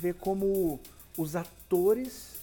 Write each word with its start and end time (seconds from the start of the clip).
ver 0.00 0.14
como 0.14 0.78
os 1.16 1.34
atores, 1.34 2.36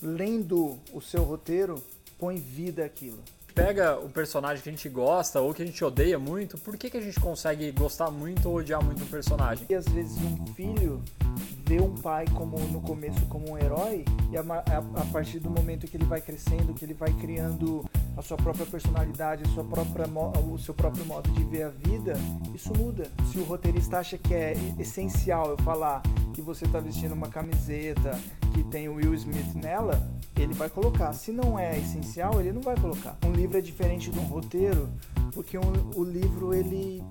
lendo 0.00 0.78
o 0.90 0.98
seu 0.98 1.22
roteiro, 1.22 1.84
põem 2.18 2.38
vida 2.38 2.82
àquilo. 2.82 3.18
Pega 3.54 3.98
o 3.98 4.08
personagem 4.08 4.62
que 4.62 4.70
a 4.70 4.72
gente 4.72 4.88
gosta 4.88 5.38
ou 5.38 5.52
que 5.52 5.62
a 5.62 5.66
gente 5.66 5.84
odeia 5.84 6.18
muito, 6.18 6.56
por 6.56 6.78
que, 6.78 6.88
que 6.88 6.96
a 6.96 7.00
gente 7.02 7.20
consegue 7.20 7.70
gostar 7.72 8.10
muito 8.10 8.48
ou 8.48 8.56
odiar 8.56 8.82
muito 8.82 9.04
um 9.04 9.06
personagem? 9.08 9.66
E 9.68 9.74
às 9.74 9.86
vezes 9.86 10.16
um 10.16 10.46
filho 10.54 11.02
vê 11.66 11.78
um 11.78 11.94
pai 11.94 12.24
como 12.34 12.58
no 12.68 12.80
começo 12.80 13.20
como 13.26 13.50
um 13.50 13.58
herói 13.58 14.06
e 14.32 14.38
a, 14.38 14.40
a, 14.40 15.02
a, 15.02 15.04
partir 15.12 15.40
do 15.40 15.50
momento 15.50 15.86
que 15.86 15.98
ele 15.98 16.06
vai 16.06 16.22
crescendo, 16.22 16.72
que 16.72 16.86
ele 16.86 16.94
vai 16.94 17.12
criando 17.12 17.84
a 18.20 18.22
sua 18.22 18.36
própria 18.36 18.66
personalidade, 18.66 19.44
a 19.44 19.48
sua 19.48 19.64
própria, 19.64 20.06
o 20.44 20.58
seu 20.58 20.74
próprio 20.74 21.06
modo 21.06 21.30
de 21.30 21.42
ver 21.42 21.62
a 21.62 21.68
vida, 21.70 22.12
isso 22.54 22.70
muda. 22.76 23.10
Se 23.32 23.38
o 23.38 23.44
roteirista 23.44 23.98
acha 23.98 24.18
que 24.18 24.34
é 24.34 24.54
essencial 24.78 25.50
eu 25.50 25.56
falar 25.58 26.02
que 26.34 26.42
você 26.42 26.66
está 26.66 26.78
vestindo 26.78 27.12
uma 27.12 27.28
camiseta 27.28 28.20
que 28.52 28.62
tem 28.64 28.90
o 28.90 28.96
Will 28.96 29.14
Smith 29.14 29.54
nela, 29.54 29.98
ele 30.36 30.52
vai 30.52 30.68
colocar. 30.68 31.14
Se 31.14 31.32
não 31.32 31.58
é 31.58 31.78
essencial, 31.78 32.38
ele 32.38 32.52
não 32.52 32.60
vai 32.60 32.76
colocar. 32.76 33.16
Um 33.24 33.32
livro 33.32 33.56
é 33.56 33.62
diferente 33.62 34.10
de 34.10 34.18
um 34.18 34.24
roteiro, 34.24 34.90
porque 35.32 35.56
um, 35.56 35.72
o 35.96 36.04
livro 36.04 36.52
ele 36.52 37.02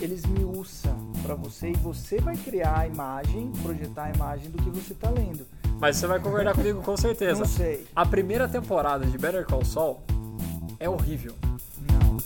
ele 0.00 0.14
esmiuça 0.14 0.94
para 1.22 1.36
você 1.36 1.70
e 1.70 1.74
você 1.74 2.18
vai 2.20 2.36
criar 2.36 2.80
a 2.80 2.86
imagem, 2.86 3.50
projetar 3.62 4.06
a 4.06 4.10
imagem 4.10 4.50
do 4.50 4.58
que 4.58 4.68
você 4.68 4.92
está 4.92 5.08
lendo. 5.08 5.46
Mas 5.80 5.96
você 5.96 6.06
vai 6.06 6.20
concordar 6.20 6.54
comigo 6.54 6.82
com 6.82 6.96
certeza. 6.96 7.40
Não 7.40 7.46
sei. 7.46 7.86
A 7.94 8.04
primeira 8.04 8.48
temporada 8.48 9.06
de 9.06 9.16
Better 9.16 9.46
Call 9.46 9.64
Saul 9.64 10.02
é 10.84 10.88
horrível. 10.88 11.34
Não. 11.90 12.18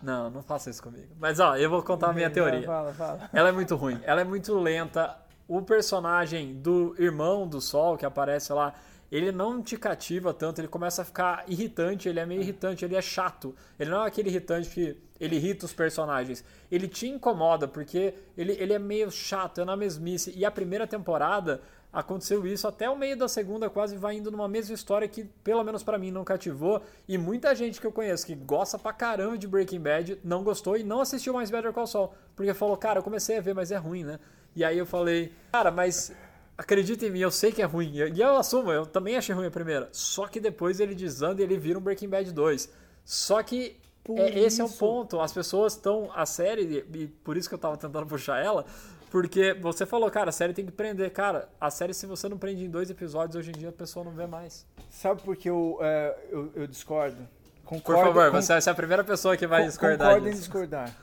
Não, 0.00 0.30
não 0.30 0.42
faça 0.44 0.70
isso 0.70 0.80
comigo. 0.80 1.08
Mas 1.18 1.40
ó, 1.40 1.56
eu 1.56 1.68
vou 1.68 1.82
contar 1.82 2.10
a 2.10 2.12
minha 2.12 2.30
teoria. 2.30 2.64
Fala, 2.64 2.92
fala. 2.94 3.28
Ela 3.32 3.48
é 3.48 3.52
muito 3.52 3.74
ruim. 3.74 4.00
Ela 4.04 4.20
é 4.20 4.24
muito 4.24 4.56
lenta. 4.56 5.18
O 5.48 5.60
personagem 5.60 6.54
do 6.54 6.94
irmão 6.98 7.48
do 7.48 7.60
Sol 7.60 7.96
que 7.96 8.06
aparece 8.06 8.52
lá, 8.52 8.74
ele 9.10 9.32
não 9.32 9.60
te 9.60 9.76
cativa 9.76 10.32
tanto, 10.32 10.60
ele 10.60 10.68
começa 10.68 11.02
a 11.02 11.04
ficar 11.04 11.44
irritante, 11.48 12.08
ele 12.08 12.20
é 12.20 12.26
meio 12.26 12.42
irritante, 12.42 12.84
ele 12.84 12.94
é 12.94 13.02
chato. 13.02 13.52
Ele 13.76 13.90
não 13.90 14.04
é 14.04 14.06
aquele 14.06 14.28
irritante 14.28 14.70
que 14.70 14.96
ele 15.18 15.34
irrita 15.34 15.66
os 15.66 15.72
personagens. 15.72 16.44
Ele 16.70 16.86
te 16.86 17.08
incomoda 17.08 17.66
porque 17.66 18.14
ele, 18.36 18.52
ele 18.52 18.72
é 18.72 18.78
meio 18.78 19.10
chato, 19.10 19.60
é 19.60 19.64
na 19.64 19.76
mesmice. 19.76 20.32
E 20.36 20.44
a 20.44 20.50
primeira 20.50 20.86
temporada 20.86 21.60
aconteceu 21.92 22.46
isso, 22.46 22.68
até 22.68 22.88
o 22.88 22.96
meio 22.96 23.16
da 23.16 23.28
segunda 23.28 23.70
quase 23.70 23.96
vai 23.96 24.16
indo 24.16 24.30
numa 24.30 24.48
mesma 24.48 24.74
história 24.74 25.08
que, 25.08 25.24
pelo 25.42 25.64
menos 25.64 25.82
para 25.82 25.98
mim, 25.98 26.10
não 26.10 26.24
cativou. 26.24 26.82
E 27.06 27.16
muita 27.16 27.54
gente 27.54 27.80
que 27.80 27.86
eu 27.86 27.92
conheço 27.92 28.26
que 28.26 28.34
gosta 28.34 28.78
pra 28.78 28.92
caramba 28.92 29.38
de 29.38 29.46
Breaking 29.46 29.80
Bad 29.80 30.20
não 30.22 30.42
gostou 30.42 30.76
e 30.76 30.82
não 30.82 31.00
assistiu 31.00 31.32
mais 31.32 31.50
Better 31.50 31.72
Call 31.72 31.86
Saul. 31.86 32.12
Porque 32.36 32.52
falou, 32.54 32.76
cara, 32.76 33.00
eu 33.00 33.02
comecei 33.02 33.38
a 33.38 33.40
ver, 33.40 33.54
mas 33.54 33.72
é 33.72 33.76
ruim, 33.76 34.04
né? 34.04 34.18
E 34.54 34.64
aí 34.64 34.76
eu 34.76 34.86
falei, 34.86 35.32
cara, 35.52 35.70
mas 35.70 36.12
acredita 36.56 37.06
em 37.06 37.10
mim, 37.10 37.20
eu 37.20 37.30
sei 37.30 37.52
que 37.52 37.62
é 37.62 37.64
ruim. 37.64 37.92
E 37.94 38.20
eu 38.20 38.36
assumo, 38.36 38.70
eu 38.70 38.84
também 38.84 39.16
achei 39.16 39.34
ruim 39.34 39.46
a 39.46 39.50
primeira. 39.50 39.88
Só 39.92 40.26
que 40.26 40.40
depois 40.40 40.80
ele 40.80 40.94
desanda 40.94 41.40
e 41.40 41.44
ele 41.44 41.56
vira 41.56 41.78
um 41.78 41.82
Breaking 41.82 42.08
Bad 42.08 42.32
2. 42.32 42.70
Só 43.04 43.42
que 43.42 43.76
é, 44.16 44.38
esse 44.40 44.60
é 44.60 44.64
o 44.64 44.68
ponto. 44.68 45.20
As 45.20 45.32
pessoas 45.32 45.74
estão. 45.74 46.10
A 46.14 46.24
série, 46.24 46.84
e 46.92 47.06
por 47.06 47.36
isso 47.36 47.48
que 47.48 47.54
eu 47.54 47.58
tava 47.58 47.76
tentando 47.76 48.06
puxar 48.06 48.42
ela, 48.42 48.64
porque 49.10 49.54
você 49.54 49.86
falou, 49.86 50.10
cara, 50.10 50.30
a 50.30 50.32
série 50.32 50.52
tem 50.52 50.64
que 50.64 50.72
prender. 50.72 51.10
Cara, 51.10 51.48
a 51.60 51.70
série, 51.70 51.94
se 51.94 52.06
você 52.06 52.28
não 52.28 52.38
prende 52.38 52.64
em 52.64 52.70
dois 52.70 52.90
episódios, 52.90 53.36
hoje 53.36 53.50
em 53.50 53.58
dia 53.58 53.70
a 53.70 53.72
pessoa 53.72 54.04
não 54.04 54.12
vê 54.12 54.26
mais. 54.26 54.66
Sabe 54.90 55.22
por 55.22 55.36
que 55.36 55.48
eu, 55.48 55.78
é, 55.80 56.16
eu, 56.30 56.52
eu, 56.54 56.66
discordo? 56.66 57.16
Concordo, 57.64 58.02
por 58.02 58.14
favor, 58.14 58.30
com... 58.30 58.40
você 58.40 58.52
é 58.52 58.70
a 58.70 58.74
primeira 58.74 59.04
pessoa 59.04 59.36
que 59.36 59.46
vai 59.46 59.64
discordar. 59.66 60.08
Concordo 60.08 60.28
em 60.28 60.32
discordar. 60.32 60.96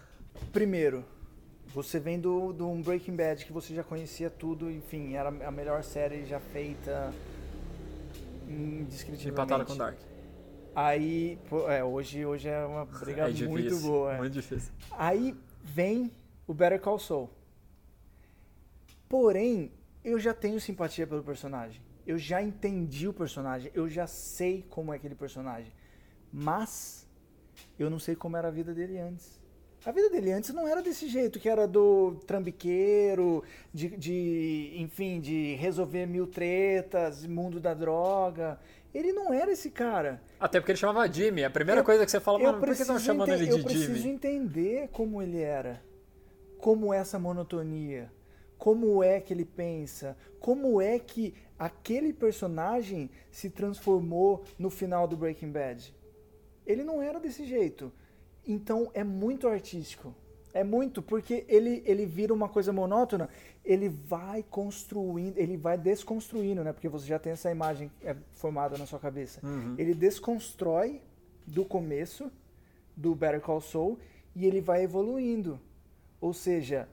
Primeiro, 0.51 1.05
você 1.73 1.99
vem 1.99 2.19
do, 2.19 2.53
do 2.53 2.69
um 2.69 2.81
Breaking 2.81 3.15
Bad 3.15 3.45
que 3.45 3.51
você 3.51 3.73
já 3.73 3.83
conhecia 3.83 4.29
tudo, 4.29 4.71
enfim, 4.71 5.15
era 5.15 5.29
a 5.29 5.51
melhor 5.51 5.83
série 5.83 6.25
já 6.25 6.39
feita 6.39 7.11
indescritivelmente. 8.47 9.29
Empatada 9.29 9.65
com 9.65 9.75
Dark. 9.75 9.97
Aí, 10.75 11.39
pô, 11.49 11.69
é, 11.69 11.83
hoje, 11.83 12.25
hoje 12.25 12.49
é 12.49 12.65
uma 12.65 12.85
briga 12.85 13.23
é 13.23 13.31
difícil, 13.31 13.49
muito 13.49 13.77
boa. 13.79 14.13
É. 14.13 14.17
Muito 14.17 14.33
difícil. 14.33 14.71
Aí 14.91 15.35
vem 15.63 16.11
o 16.45 16.53
Better 16.53 16.79
Call 16.81 16.99
Saul. 16.99 17.29
Porém, 19.17 19.71
eu 20.03 20.19
já 20.19 20.33
tenho 20.33 20.59
simpatia 20.59 21.07
pelo 21.07 21.23
personagem. 21.23 21.81
Eu 22.05 22.17
já 22.17 22.41
entendi 22.41 23.07
o 23.07 23.13
personagem. 23.13 23.71
Eu 23.73 23.89
já 23.89 24.05
sei 24.05 24.65
como 24.69 24.91
é 24.91 24.97
aquele 24.97 25.15
personagem. 25.15 25.71
Mas 26.33 27.07
eu 27.79 27.89
não 27.89 27.97
sei 27.97 28.13
como 28.13 28.35
era 28.35 28.49
a 28.49 28.51
vida 28.51 28.73
dele 28.73 28.99
antes. 28.99 29.39
A 29.85 29.91
vida 29.93 30.09
dele 30.09 30.33
antes 30.33 30.53
não 30.53 30.67
era 30.67 30.81
desse 30.81 31.07
jeito, 31.07 31.39
que 31.39 31.47
era 31.47 31.65
do 31.65 32.15
trambiqueiro, 32.27 33.41
de, 33.73 33.95
de 33.95 34.73
enfim, 34.75 35.21
de 35.21 35.55
resolver 35.55 36.05
mil 36.05 36.27
tretas, 36.27 37.25
mundo 37.25 37.57
da 37.61 37.73
droga. 37.73 38.59
Ele 38.93 39.13
não 39.13 39.33
era 39.33 39.49
esse 39.49 39.71
cara. 39.71 40.21
Até 40.37 40.59
porque 40.59 40.73
ele 40.73 40.79
chamava 40.79 41.09
Jimmy. 41.09 41.45
A 41.45 41.49
primeira 41.49 41.79
eu, 41.79 41.85
coisa 41.85 42.03
que 42.03 42.11
você 42.11 42.19
fala, 42.19 42.37
mano, 42.37 42.59
por 42.59 42.75
que 42.75 42.81
estão 42.81 42.99
chamando 42.99 43.29
ele 43.29 43.45
de 43.45 43.51
Jimmy? 43.51 43.59
Eu 43.59 43.65
preciso 43.65 44.09
entender 44.09 44.89
como 44.89 45.21
ele 45.21 45.39
era. 45.39 45.81
Como 46.59 46.93
essa 46.93 47.17
monotonia 47.17 48.11
como 48.65 49.03
é 49.03 49.21
que 49.21 49.31
ele 49.31 49.45
pensa, 49.45 50.17
como 50.39 50.81
é 50.81 50.97
que 50.97 51.35
aquele 51.59 52.11
personagem 52.11 53.11
se 53.29 53.47
transformou 53.47 54.43
no 54.57 54.71
final 54.71 55.07
do 55.07 55.15
Breaking 55.15 55.51
Bad. 55.51 55.93
Ele 56.65 56.83
não 56.83 56.99
era 56.99 57.19
desse 57.19 57.45
jeito. 57.45 57.93
Então 58.43 58.89
é 58.95 59.03
muito 59.03 59.47
artístico. 59.47 60.15
É 60.51 60.63
muito, 60.63 61.03
porque 61.03 61.45
ele, 61.47 61.83
ele 61.85 62.07
vira 62.07 62.33
uma 62.33 62.49
coisa 62.49 62.73
monótona, 62.73 63.29
ele 63.63 63.87
vai 63.87 64.41
construindo, 64.41 65.37
ele 65.37 65.57
vai 65.57 65.77
desconstruindo, 65.77 66.63
né? 66.63 66.73
Porque 66.73 66.89
você 66.89 67.05
já 67.05 67.19
tem 67.19 67.33
essa 67.33 67.51
imagem 67.51 67.91
é, 68.03 68.15
formada 68.31 68.79
na 68.79 68.87
sua 68.87 68.97
cabeça. 68.97 69.45
Uhum. 69.45 69.75
Ele 69.77 69.93
desconstrói 69.93 71.03
do 71.45 71.63
começo 71.63 72.31
do 72.97 73.13
Better 73.13 73.41
Call 73.41 73.61
Saul 73.61 73.99
e 74.35 74.43
ele 74.43 74.59
vai 74.59 74.81
evoluindo. 74.81 75.59
Ou 76.19 76.33
seja, 76.33 76.89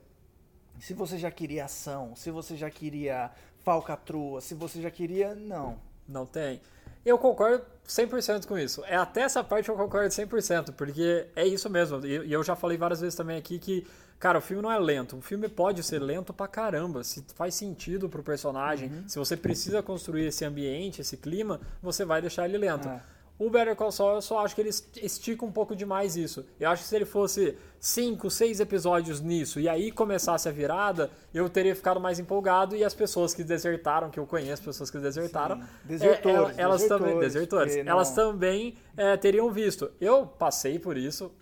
se 0.80 0.94
você 0.94 1.18
já 1.18 1.30
queria 1.30 1.64
ação, 1.64 2.14
se 2.16 2.30
você 2.30 2.56
já 2.56 2.70
queria 2.70 3.30
falcatrua, 3.64 4.40
se 4.40 4.54
você 4.54 4.80
já 4.80 4.90
queria. 4.90 5.34
Não. 5.34 5.78
Não 6.08 6.26
tem. 6.26 6.60
Eu 7.04 7.18
concordo 7.18 7.64
100% 7.86 8.46
com 8.46 8.56
isso. 8.56 8.84
É 8.84 8.96
até 8.96 9.22
essa 9.22 9.42
parte 9.42 9.68
eu 9.68 9.76
concordo 9.76 10.08
100%, 10.08 10.72
porque 10.72 11.26
é 11.34 11.46
isso 11.46 11.68
mesmo. 11.68 12.04
E 12.06 12.32
eu 12.32 12.42
já 12.42 12.54
falei 12.54 12.78
várias 12.78 13.00
vezes 13.00 13.16
também 13.16 13.36
aqui 13.36 13.58
que, 13.58 13.86
cara, 14.20 14.38
o 14.38 14.40
filme 14.40 14.62
não 14.62 14.70
é 14.70 14.78
lento. 14.78 15.16
O 15.16 15.20
filme 15.20 15.48
pode 15.48 15.82
ser 15.82 15.98
lento 15.98 16.32
pra 16.32 16.46
caramba. 16.46 17.02
Se 17.02 17.24
faz 17.34 17.54
sentido 17.54 18.08
pro 18.08 18.22
personagem, 18.22 18.88
uhum. 18.88 19.08
se 19.08 19.18
você 19.18 19.36
precisa 19.36 19.82
construir 19.82 20.26
esse 20.26 20.44
ambiente, 20.44 21.00
esse 21.00 21.16
clima, 21.16 21.60
você 21.82 22.04
vai 22.04 22.20
deixar 22.20 22.44
ele 22.48 22.58
lento. 22.58 22.88
É. 22.88 23.02
O 23.38 23.50
Better 23.50 23.74
Call 23.74 23.90
Saul, 23.90 24.14
eu 24.14 24.22
só 24.22 24.44
acho 24.44 24.54
que 24.54 24.60
ele 24.60 24.68
estica 24.68 25.44
um 25.44 25.50
pouco 25.50 25.74
demais 25.74 26.16
isso. 26.16 26.44
Eu 26.60 26.70
acho 26.70 26.82
que 26.82 26.88
se 26.88 26.94
ele 26.94 27.04
fosse 27.04 27.56
cinco, 27.80 28.30
seis 28.30 28.60
episódios 28.60 29.20
nisso 29.20 29.58
e 29.58 29.68
aí 29.68 29.90
começasse 29.90 30.48
a 30.48 30.52
virada, 30.52 31.10
eu 31.34 31.48
teria 31.48 31.74
ficado 31.74 31.98
mais 31.98 32.20
empolgado 32.20 32.76
e 32.76 32.84
as 32.84 32.94
pessoas 32.94 33.34
que 33.34 33.42
desertaram, 33.42 34.10
que 34.10 34.20
eu 34.20 34.26
conheço, 34.26 34.62
pessoas 34.62 34.90
que 34.90 34.98
desertaram, 34.98 35.60
desertores, 35.82 36.56
é, 36.56 36.62
elas 36.62 36.86
também, 36.86 37.18
desertores, 37.18 37.76
elas 37.76 38.14
também 38.14 38.76
é, 38.96 39.16
teriam 39.16 39.50
visto. 39.50 39.90
Eu 40.00 40.24
passei 40.26 40.78
por 40.78 40.96
isso, 40.96 41.32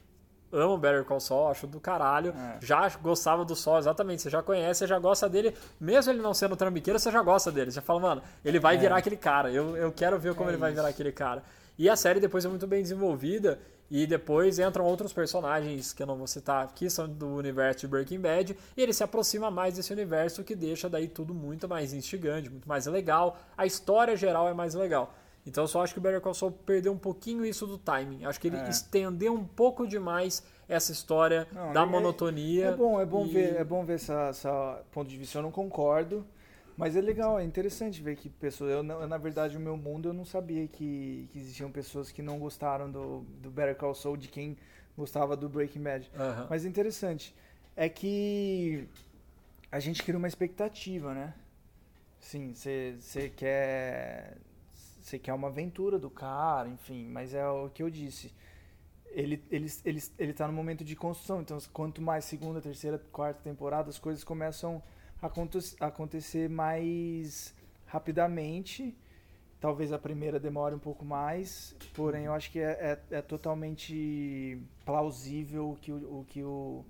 amo 0.53 0.77
Better 0.78 1.05
Call 1.05 1.21
Saul, 1.21 1.49
acho 1.49 1.67
do 1.67 1.78
caralho. 1.78 2.34
É. 2.37 2.59
Já 2.61 2.89
gostava 3.03 3.45
do 3.45 3.55
Sol, 3.55 3.78
exatamente. 3.78 4.22
Você 4.22 4.31
já 4.31 4.43
conhece, 4.43 4.81
você 4.81 4.87
já 4.87 4.99
gosta 4.99 5.28
dele. 5.28 5.55
Mesmo 5.78 6.12
ele 6.12 6.22
não 6.22 6.34
sendo 6.34 6.57
trambiqueiro, 6.57 6.99
você 6.99 7.11
já 7.11 7.22
gosta 7.22 7.53
dele. 7.53 7.71
Você 7.71 7.81
fala, 7.81 8.01
mano, 8.01 8.22
ele 8.45 8.59
vai 8.59 8.77
é. 8.77 8.78
virar 8.78 8.97
aquele 8.97 9.17
cara. 9.17 9.51
Eu, 9.51 9.77
eu 9.77 9.93
quero 9.93 10.19
ver 10.19 10.34
como 10.34 10.49
é 10.49 10.53
ele 10.53 10.57
isso. 10.57 10.61
vai 10.61 10.72
virar 10.72 10.89
aquele 10.89 11.12
cara. 11.12 11.43
E 11.81 11.89
a 11.89 11.97
série 11.97 12.21
depois 12.21 12.45
é 12.45 12.49
muito 12.49 12.67
bem 12.67 12.83
desenvolvida 12.83 13.59
e 13.91 14.07
depois 14.07 14.59
entram 14.59 14.85
outros 14.85 15.15
personagens 15.15 15.95
que 15.95 16.03
eu 16.03 16.07
não 16.07 16.15
vou 16.15 16.27
citar, 16.27 16.71
que 16.75 16.91
são 16.91 17.09
do 17.09 17.29
universo 17.29 17.81
de 17.81 17.87
Breaking 17.87 18.21
Bad, 18.21 18.55
e 18.77 18.83
ele 18.83 18.93
se 18.93 19.03
aproxima 19.03 19.51
mais 19.51 19.77
desse 19.77 19.91
universo 19.91 20.45
que 20.45 20.54
deixa 20.54 20.91
daí 20.91 21.09
tudo 21.09 21.33
muito 21.33 21.66
mais 21.66 21.95
instigante, 21.95 22.51
muito 22.51 22.69
mais 22.69 22.84
legal. 22.84 23.39
A 23.57 23.65
história 23.65 24.15
geral 24.15 24.47
é 24.47 24.53
mais 24.53 24.75
legal. 24.75 25.15
Então 25.47 25.65
eu 25.65 25.69
só 25.69 25.83
acho 25.83 25.95
que 25.95 25.99
o 25.99 26.03
Better 26.03 26.21
Call 26.21 26.34
Saul 26.34 26.53
perdeu 26.53 26.93
um 26.93 26.99
pouquinho 26.99 27.47
isso 27.47 27.66
do 27.66 27.78
timing. 27.78 28.27
Acho 28.27 28.39
que 28.39 28.49
ele 28.49 28.59
é. 28.59 28.69
estendeu 28.69 29.33
um 29.33 29.43
pouco 29.43 29.87
demais 29.89 30.43
essa 30.69 30.93
história 30.93 31.49
não, 31.51 31.72
da 31.72 31.81
é, 31.81 31.87
monotonia. 31.87 32.66
É 32.66 32.77
bom, 32.77 33.01
é 33.01 33.07
bom 33.07 33.25
e... 33.25 33.33
ver, 33.33 33.57
é 33.57 33.65
bom 33.65 33.87
ver 33.87 33.95
essa, 33.95 34.28
essa 34.28 34.83
ponto 34.93 35.09
de 35.09 35.16
vista. 35.16 35.39
Eu 35.39 35.43
não 35.43 35.51
concordo. 35.51 36.27
Mas 36.80 36.97
é 36.97 37.00
legal, 37.03 37.38
é 37.38 37.44
interessante 37.44 38.03
ver 38.03 38.16
que 38.16 38.30
pessoas. 38.30 38.71
Eu, 38.72 38.82
na 38.82 39.18
verdade, 39.18 39.54
o 39.54 39.60
meu 39.60 39.77
mundo 39.77 40.09
eu 40.09 40.15
não 40.15 40.24
sabia 40.24 40.66
que, 40.66 41.28
que 41.30 41.38
existiam 41.38 41.71
pessoas 41.71 42.10
que 42.10 42.22
não 42.22 42.38
gostaram 42.38 42.91
do, 42.91 43.21
do 43.42 43.50
Better 43.50 43.77
Call 43.77 43.94
Saul, 43.94 44.16
de 44.16 44.28
quem 44.28 44.56
gostava 44.97 45.36
do 45.36 45.47
Breaking 45.47 45.82
Bad. 45.82 46.10
Uhum. 46.15 46.47
Mas 46.48 46.65
é 46.65 46.68
interessante. 46.68 47.34
É 47.77 47.86
que 47.86 48.88
a 49.71 49.78
gente 49.78 50.03
cria 50.03 50.16
uma 50.16 50.27
expectativa, 50.27 51.12
né? 51.12 51.34
Sim, 52.18 52.54
você 52.54 53.30
quer. 53.36 54.38
Você 55.03 55.18
quer 55.18 55.34
uma 55.34 55.48
aventura 55.48 55.98
do 55.98 56.09
cara, 56.09 56.66
enfim, 56.66 57.06
mas 57.09 57.34
é 57.34 57.47
o 57.47 57.68
que 57.68 57.82
eu 57.82 57.91
disse. 57.91 58.32
ele, 59.10 59.42
ele, 59.50 59.71
ele, 59.84 60.03
ele 60.18 60.32
tá 60.32 60.47
no 60.47 60.53
momento 60.54 60.82
de 60.82 60.97
construção. 60.97 61.42
Então, 61.42 61.59
quanto 61.74 62.00
mais 62.00 62.24
segunda, 62.24 62.59
terceira, 62.59 62.98
quarta 63.12 63.42
temporada, 63.42 63.91
as 63.91 63.98
coisas 63.98 64.24
começam 64.24 64.82
acontecer 65.22 66.49
mais 66.49 67.55
rapidamente. 67.87 68.97
Talvez 69.61 69.93
a 69.93 69.99
primeira 69.99 70.41
demore 70.41 70.75
um 70.75 70.78
pouco 70.78 71.05
mais, 71.05 71.77
porém 71.93 72.25
eu 72.25 72.33
acho 72.33 72.51
que 72.51 72.59
é, 72.59 72.99
é, 73.11 73.17
é 73.19 73.22
totalmente 73.22 74.59
plausível 74.87 75.72
o 75.72 75.77
que 75.77 75.93
o, 75.93 76.21
o 76.21 76.25
que 76.25 76.43
o, 76.43 76.83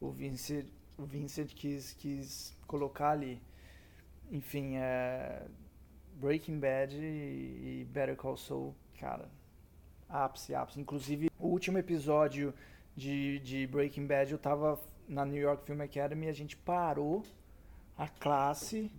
o 0.00 0.10
Vincent, 0.10 0.66
o 0.96 1.04
Vincent 1.04 1.54
quis, 1.54 1.92
quis 1.92 2.56
colocar 2.66 3.10
ali. 3.10 3.40
Enfim, 4.32 4.76
é, 4.78 5.42
Breaking 6.14 6.58
Bad 6.58 6.96
e, 6.96 7.86
Better 7.88 8.16
Call 8.16 8.36
Saul, 8.36 8.74
cara, 8.98 9.28
ápice, 10.08 10.56
ápice. 10.56 10.80
Inclusive, 10.80 11.30
o 11.38 11.46
último 11.46 11.78
episódio 11.78 12.52
de, 12.96 13.38
de 13.40 13.64
Breaking 13.68 14.08
Bad 14.08 14.32
eu 14.32 14.38
tava 14.38 14.80
na 15.08 15.24
New 15.24 15.40
York 15.40 15.64
Film 15.64 15.80
Academy 15.82 16.26
e 16.26 16.28
a 16.30 16.32
gente 16.32 16.56
parou 16.56 17.22
a 17.98 18.06
classe 18.06 18.90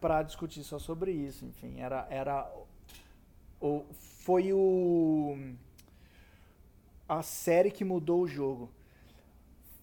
para 0.00 0.22
discutir 0.22 0.62
só 0.62 0.78
sobre 0.78 1.10
isso. 1.10 1.44
Enfim, 1.44 1.80
era 1.80 2.06
era 2.08 2.50
o 3.60 3.84
foi 3.92 4.52
o 4.52 5.36
a 7.08 7.22
série 7.22 7.70
que 7.70 7.84
mudou 7.84 8.22
o 8.22 8.28
jogo. 8.28 8.70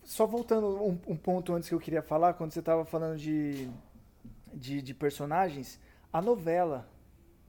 Só 0.03 0.25
voltando 0.25 0.67
um, 0.83 0.99
um 1.07 1.17
ponto 1.17 1.53
antes 1.53 1.69
que 1.69 1.75
eu 1.75 1.79
queria 1.79 2.01
falar, 2.01 2.33
quando 2.33 2.51
você 2.51 2.59
estava 2.59 2.83
falando 2.83 3.17
de, 3.17 3.69
de, 4.53 4.81
de 4.81 4.93
personagens, 4.93 5.79
a 6.11 6.21
novela, 6.21 6.89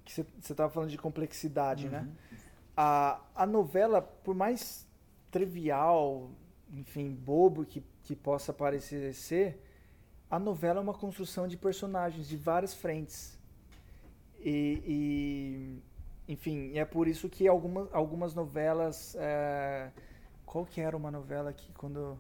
que 0.05 0.13
você 0.13 0.25
estava 0.41 0.71
falando 0.71 0.91
de 0.91 0.99
complexidade, 0.99 1.89
né? 1.89 2.09
A, 2.77 3.21
a 3.35 3.45
novela, 3.45 4.01
por 4.01 4.37
mais 4.37 4.87
trivial, 5.33 6.31
enfim, 6.73 7.11
bobo 7.13 7.65
que, 7.65 7.83
que 8.05 8.15
possa 8.15 8.53
parecer 8.53 9.13
ser, 9.13 9.61
a 10.31 10.39
novela 10.39 10.81
é 10.81 10.83
uma 10.83 10.95
construção 10.95 11.47
de 11.47 11.57
personagens 11.57 12.29
de 12.29 12.37
várias 12.37 12.75
frentes. 12.75 13.39
E, 14.41 15.81
e, 16.29 16.33
enfim, 16.33 16.77
é 16.77 16.85
por 16.85 17.09
isso 17.09 17.29
que 17.29 17.47
algumas, 17.49 17.89
algumas 17.93 18.35
novelas. 18.35 19.17
é, 19.19 19.91
qual 20.45 20.65
que 20.67 20.81
era 20.81 20.97
uma 20.97 21.11
novela 21.11 21.53
que 21.53 21.73
quando. 21.73 22.19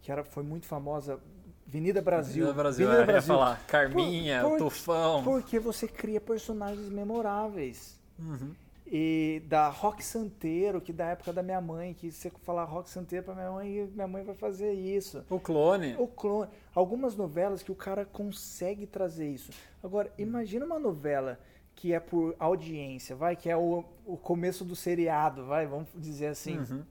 que 0.00 0.10
era, 0.12 0.22
foi 0.24 0.42
muito 0.42 0.66
famosa? 0.66 1.18
Avenida 1.66 2.02
Brasil. 2.02 2.44
Avenida 2.44 2.62
Brasil, 2.62 2.86
Avenida 2.88 3.12
é, 3.12 3.14
eu 3.14 3.16
ia 3.16 3.22
falar. 3.22 3.64
Carminha, 3.66 4.42
Por- 4.42 4.50
por- 4.50 4.58
Tufão. 4.58 5.22
Porque 5.24 5.58
você 5.58 5.88
cria 5.88 6.20
personagens 6.20 6.88
memoráveis. 6.90 7.98
Uhum. 8.18 8.54
E 8.94 9.42
da 9.46 9.70
Rock 9.70 10.04
Santeiro, 10.04 10.78
que 10.78 10.92
da 10.92 11.06
época 11.06 11.32
da 11.32 11.42
minha 11.42 11.62
mãe, 11.62 11.94
que 11.94 12.12
você 12.12 12.30
falar 12.42 12.64
Rock 12.64 12.90
Santeiro 12.90 13.24
pra 13.24 13.34
minha 13.34 13.50
mãe, 13.50 13.90
minha 13.90 14.06
mãe 14.06 14.22
vai 14.22 14.34
fazer 14.34 14.74
isso. 14.74 15.24
O 15.30 15.40
clone. 15.40 15.96
O 15.98 16.06
clone. 16.06 16.50
Algumas 16.74 17.16
novelas 17.16 17.62
que 17.62 17.72
o 17.72 17.74
cara 17.74 18.04
consegue 18.04 18.86
trazer 18.86 19.30
isso. 19.30 19.50
Agora, 19.82 20.12
imagina 20.18 20.66
uma 20.66 20.78
novela 20.78 21.40
que 21.74 21.94
é 21.94 21.98
por 21.98 22.36
audiência, 22.38 23.16
vai, 23.16 23.34
que 23.34 23.48
é 23.48 23.56
o, 23.56 23.82
o 24.04 24.18
começo 24.18 24.62
do 24.62 24.76
seriado, 24.76 25.46
vai, 25.46 25.66
vamos 25.66 25.88
dizer 25.94 26.26
assim. 26.26 26.58
Uhum. 26.58 26.82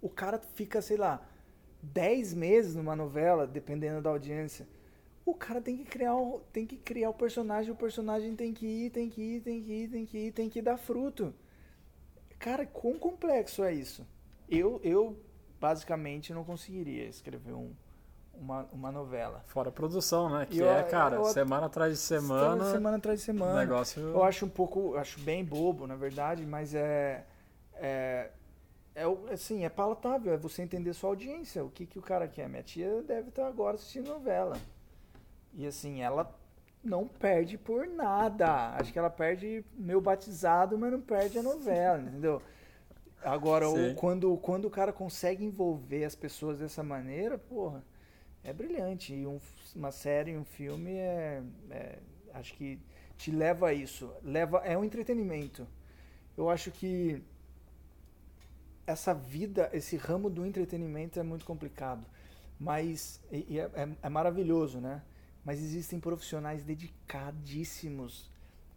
O 0.00 0.08
cara 0.08 0.38
fica, 0.54 0.80
sei 0.80 0.96
lá, 0.96 1.26
10 1.82 2.34
meses 2.34 2.76
numa 2.76 2.94
novela, 2.94 3.48
dependendo 3.48 4.00
da 4.00 4.10
audiência. 4.10 4.64
O 5.26 5.34
cara 5.34 5.60
tem 5.60 5.76
que 5.76 5.84
criar 5.84 6.14
o, 6.16 6.40
tem 6.52 6.64
que 6.64 6.76
criar 6.76 7.10
o 7.10 7.14
personagem, 7.14 7.72
o 7.72 7.76
personagem 7.76 8.36
tem 8.36 8.54
que 8.54 8.64
ir, 8.64 8.90
tem 8.90 9.10
que 9.10 9.20
ir, 9.20 9.40
tem 9.40 9.60
que 9.62 9.72
ir, 9.72 9.88
tem 9.88 10.06
que 10.06 10.18
ir, 10.18 10.32
tem 10.32 10.48
que 10.48 10.62
dar 10.62 10.76
fruto. 10.76 11.34
Cara, 12.38 12.64
quão 12.64 12.96
complexo 12.96 13.64
é 13.64 13.74
isso? 13.74 14.06
Eu, 14.48 14.80
eu 14.84 15.18
basicamente 15.60 16.32
não 16.32 16.44
conseguiria 16.44 17.04
escrever 17.08 17.52
um, 17.54 17.72
uma, 18.34 18.68
uma 18.72 18.92
novela. 18.92 19.42
Fora 19.48 19.70
a 19.70 19.72
produção, 19.72 20.30
né? 20.30 20.46
Que 20.46 20.58
eu- 20.58 20.70
é, 20.70 20.84
cara, 20.84 21.16
eu- 21.16 21.24
semana 21.24 21.66
atrás 21.66 21.92
de 21.92 21.98
semana. 21.98 22.64
semana 22.70 22.96
atrás 22.96 23.18
de 23.18 23.24
semana. 23.24 23.58
negócio. 23.58 24.00
Eu 24.00 24.22
acho 24.22 24.46
um 24.46 24.50
pouco, 24.50 24.94
eu 24.94 24.98
acho 24.98 25.18
bem 25.20 25.44
bobo, 25.44 25.88
na 25.88 25.96
verdade, 25.96 26.46
mas 26.46 26.72
é, 26.72 27.26
é, 27.74 28.30
é 28.94 29.02
assim, 29.32 29.64
é 29.64 29.68
palatável, 29.68 30.32
é 30.32 30.36
você 30.36 30.62
entender 30.62 30.92
sua 30.92 31.10
audiência, 31.10 31.64
o 31.64 31.68
que, 31.70 31.84
que 31.84 31.98
o 31.98 32.02
cara 32.02 32.28
quer. 32.28 32.48
Minha 32.48 32.62
tia 32.62 33.02
deve 33.02 33.30
estar 33.30 33.48
agora 33.48 33.74
assistindo 33.74 34.06
novela. 34.06 34.56
E 35.56 35.66
assim, 35.66 36.02
ela 36.02 36.32
não 36.84 37.08
perde 37.08 37.56
por 37.58 37.86
nada. 37.88 38.70
Acho 38.76 38.92
que 38.92 38.98
ela 38.98 39.10
perde 39.10 39.64
meu 39.76 40.00
batizado, 40.00 40.78
mas 40.78 40.92
não 40.92 41.00
perde 41.00 41.38
a 41.38 41.42
novela, 41.42 42.00
entendeu? 42.02 42.40
Agora, 43.24 43.68
o- 43.68 43.94
quando, 43.94 44.36
quando 44.36 44.66
o 44.66 44.70
cara 44.70 44.92
consegue 44.92 45.44
envolver 45.44 46.04
as 46.04 46.14
pessoas 46.14 46.58
dessa 46.58 46.82
maneira, 46.82 47.38
porra, 47.38 47.82
é 48.44 48.52
brilhante. 48.52 49.14
E 49.14 49.26
um- 49.26 49.40
uma 49.74 49.90
série, 49.90 50.36
um 50.36 50.44
filme, 50.44 50.92
é, 50.92 51.42
é- 51.70 51.98
acho 52.34 52.54
que 52.54 52.78
te 53.16 53.30
leva 53.32 53.68
a 53.68 53.72
isso. 53.72 54.12
Leva, 54.22 54.58
é 54.58 54.76
um 54.78 54.84
entretenimento. 54.84 55.66
Eu 56.36 56.50
acho 56.50 56.70
que 56.70 57.20
essa 58.86 59.12
vida, 59.14 59.68
esse 59.72 59.96
ramo 59.96 60.30
do 60.30 60.46
entretenimento 60.46 61.18
é 61.18 61.22
muito 61.22 61.44
complicado. 61.44 62.04
Mas 62.60 63.20
e- 63.32 63.46
e 63.54 63.58
é, 63.58 63.64
é- 63.74 63.88
é 64.02 64.08
maravilhoso, 64.08 64.78
né? 64.80 65.02
Mas 65.46 65.60
existem 65.60 66.00
profissionais 66.00 66.64
dedicadíssimos 66.64 68.28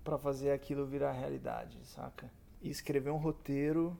para 0.03 0.19
fazer 0.19 0.51
aquilo 0.51 0.85
virar 0.85 1.13
realidade, 1.13 1.75
saca? 1.83 2.31
E 2.61 2.69
escrever 2.69 3.09
um 3.09 3.17
roteiro, 3.17 3.97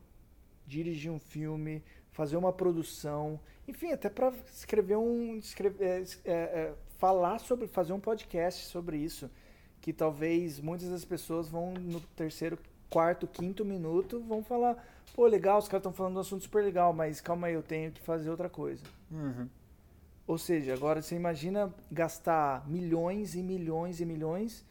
dirigir 0.68 1.12
um 1.12 1.18
filme, 1.18 1.84
fazer 2.12 2.38
uma 2.38 2.54
produção, 2.54 3.40
enfim, 3.68 3.92
até 3.92 4.08
para 4.08 4.32
escrever 4.54 4.98
um, 4.98 5.36
escrever, 5.38 5.84
é, 5.84 6.04
é, 6.26 6.32
é, 6.32 6.76
falar 7.00 7.40
sobre, 7.40 7.66
fazer 7.66 7.92
um 7.92 8.00
podcast 8.00 8.68
sobre 8.68 8.98
isso, 8.98 9.32
que 9.82 9.92
talvez 9.92 10.60
muitas 10.60 10.90
das 10.90 11.04
pessoas 11.04 11.50
vão 11.50 11.74
no 11.74 12.00
terceiro, 12.16 12.60
quarto, 12.88 13.26
quinto 13.26 13.66
minuto 13.66 14.20
vão 14.28 14.44
falar, 14.44 14.78
pô, 15.16 15.26
legal, 15.26 15.58
os 15.58 15.68
caras 15.68 15.82
estão 15.82 15.94
falando 15.94 16.18
um 16.18 16.20
assunto 16.20 16.44
super 16.44 16.64
legal, 16.64 16.94
mas 16.94 17.20
calma 17.20 17.48
aí, 17.48 17.56
eu 17.56 17.64
tenho 17.64 17.92
que 17.92 18.02
fazer 18.02 18.30
outra 18.30 18.48
coisa. 18.48 18.84
Uhum. 19.10 19.50
Ou 20.30 20.38
seja, 20.38 20.76
agora 20.76 21.02
você 21.02 21.16
imagina 21.16 21.74
gastar 21.92 22.64
milhões 22.70 23.34
e 23.34 23.42
milhões 23.42 24.00
e 24.00 24.06
milhões 24.06 24.64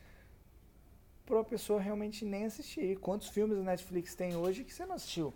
para 1.27 1.41
a 1.41 1.43
pessoa 1.43 1.81
realmente 1.81 2.25
nem 2.25 2.45
assistir. 2.45 2.97
Quantos 3.01 3.27
filmes 3.27 3.59
a 3.59 3.63
Netflix 3.63 4.15
tem 4.15 4.37
hoje 4.37 4.63
que 4.63 4.73
você 4.73 4.87
não 4.87 4.95
assistiu? 4.95 5.35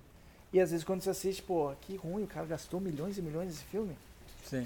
E 0.53 0.61
às 0.61 0.71
vezes 0.71 0.85
quando 0.85 1.03
você 1.03 1.11
assiste, 1.11 1.43
pô, 1.43 1.75
que 1.81 1.97
ruim, 1.97 2.23
o 2.23 2.29
cara 2.29 2.47
gastou 2.47 2.81
milhões 2.81 3.19
e 3.19 3.23
milhões 3.23 3.49
nesse 3.49 3.65
filme. 3.65 3.97
Sim. 4.45 4.65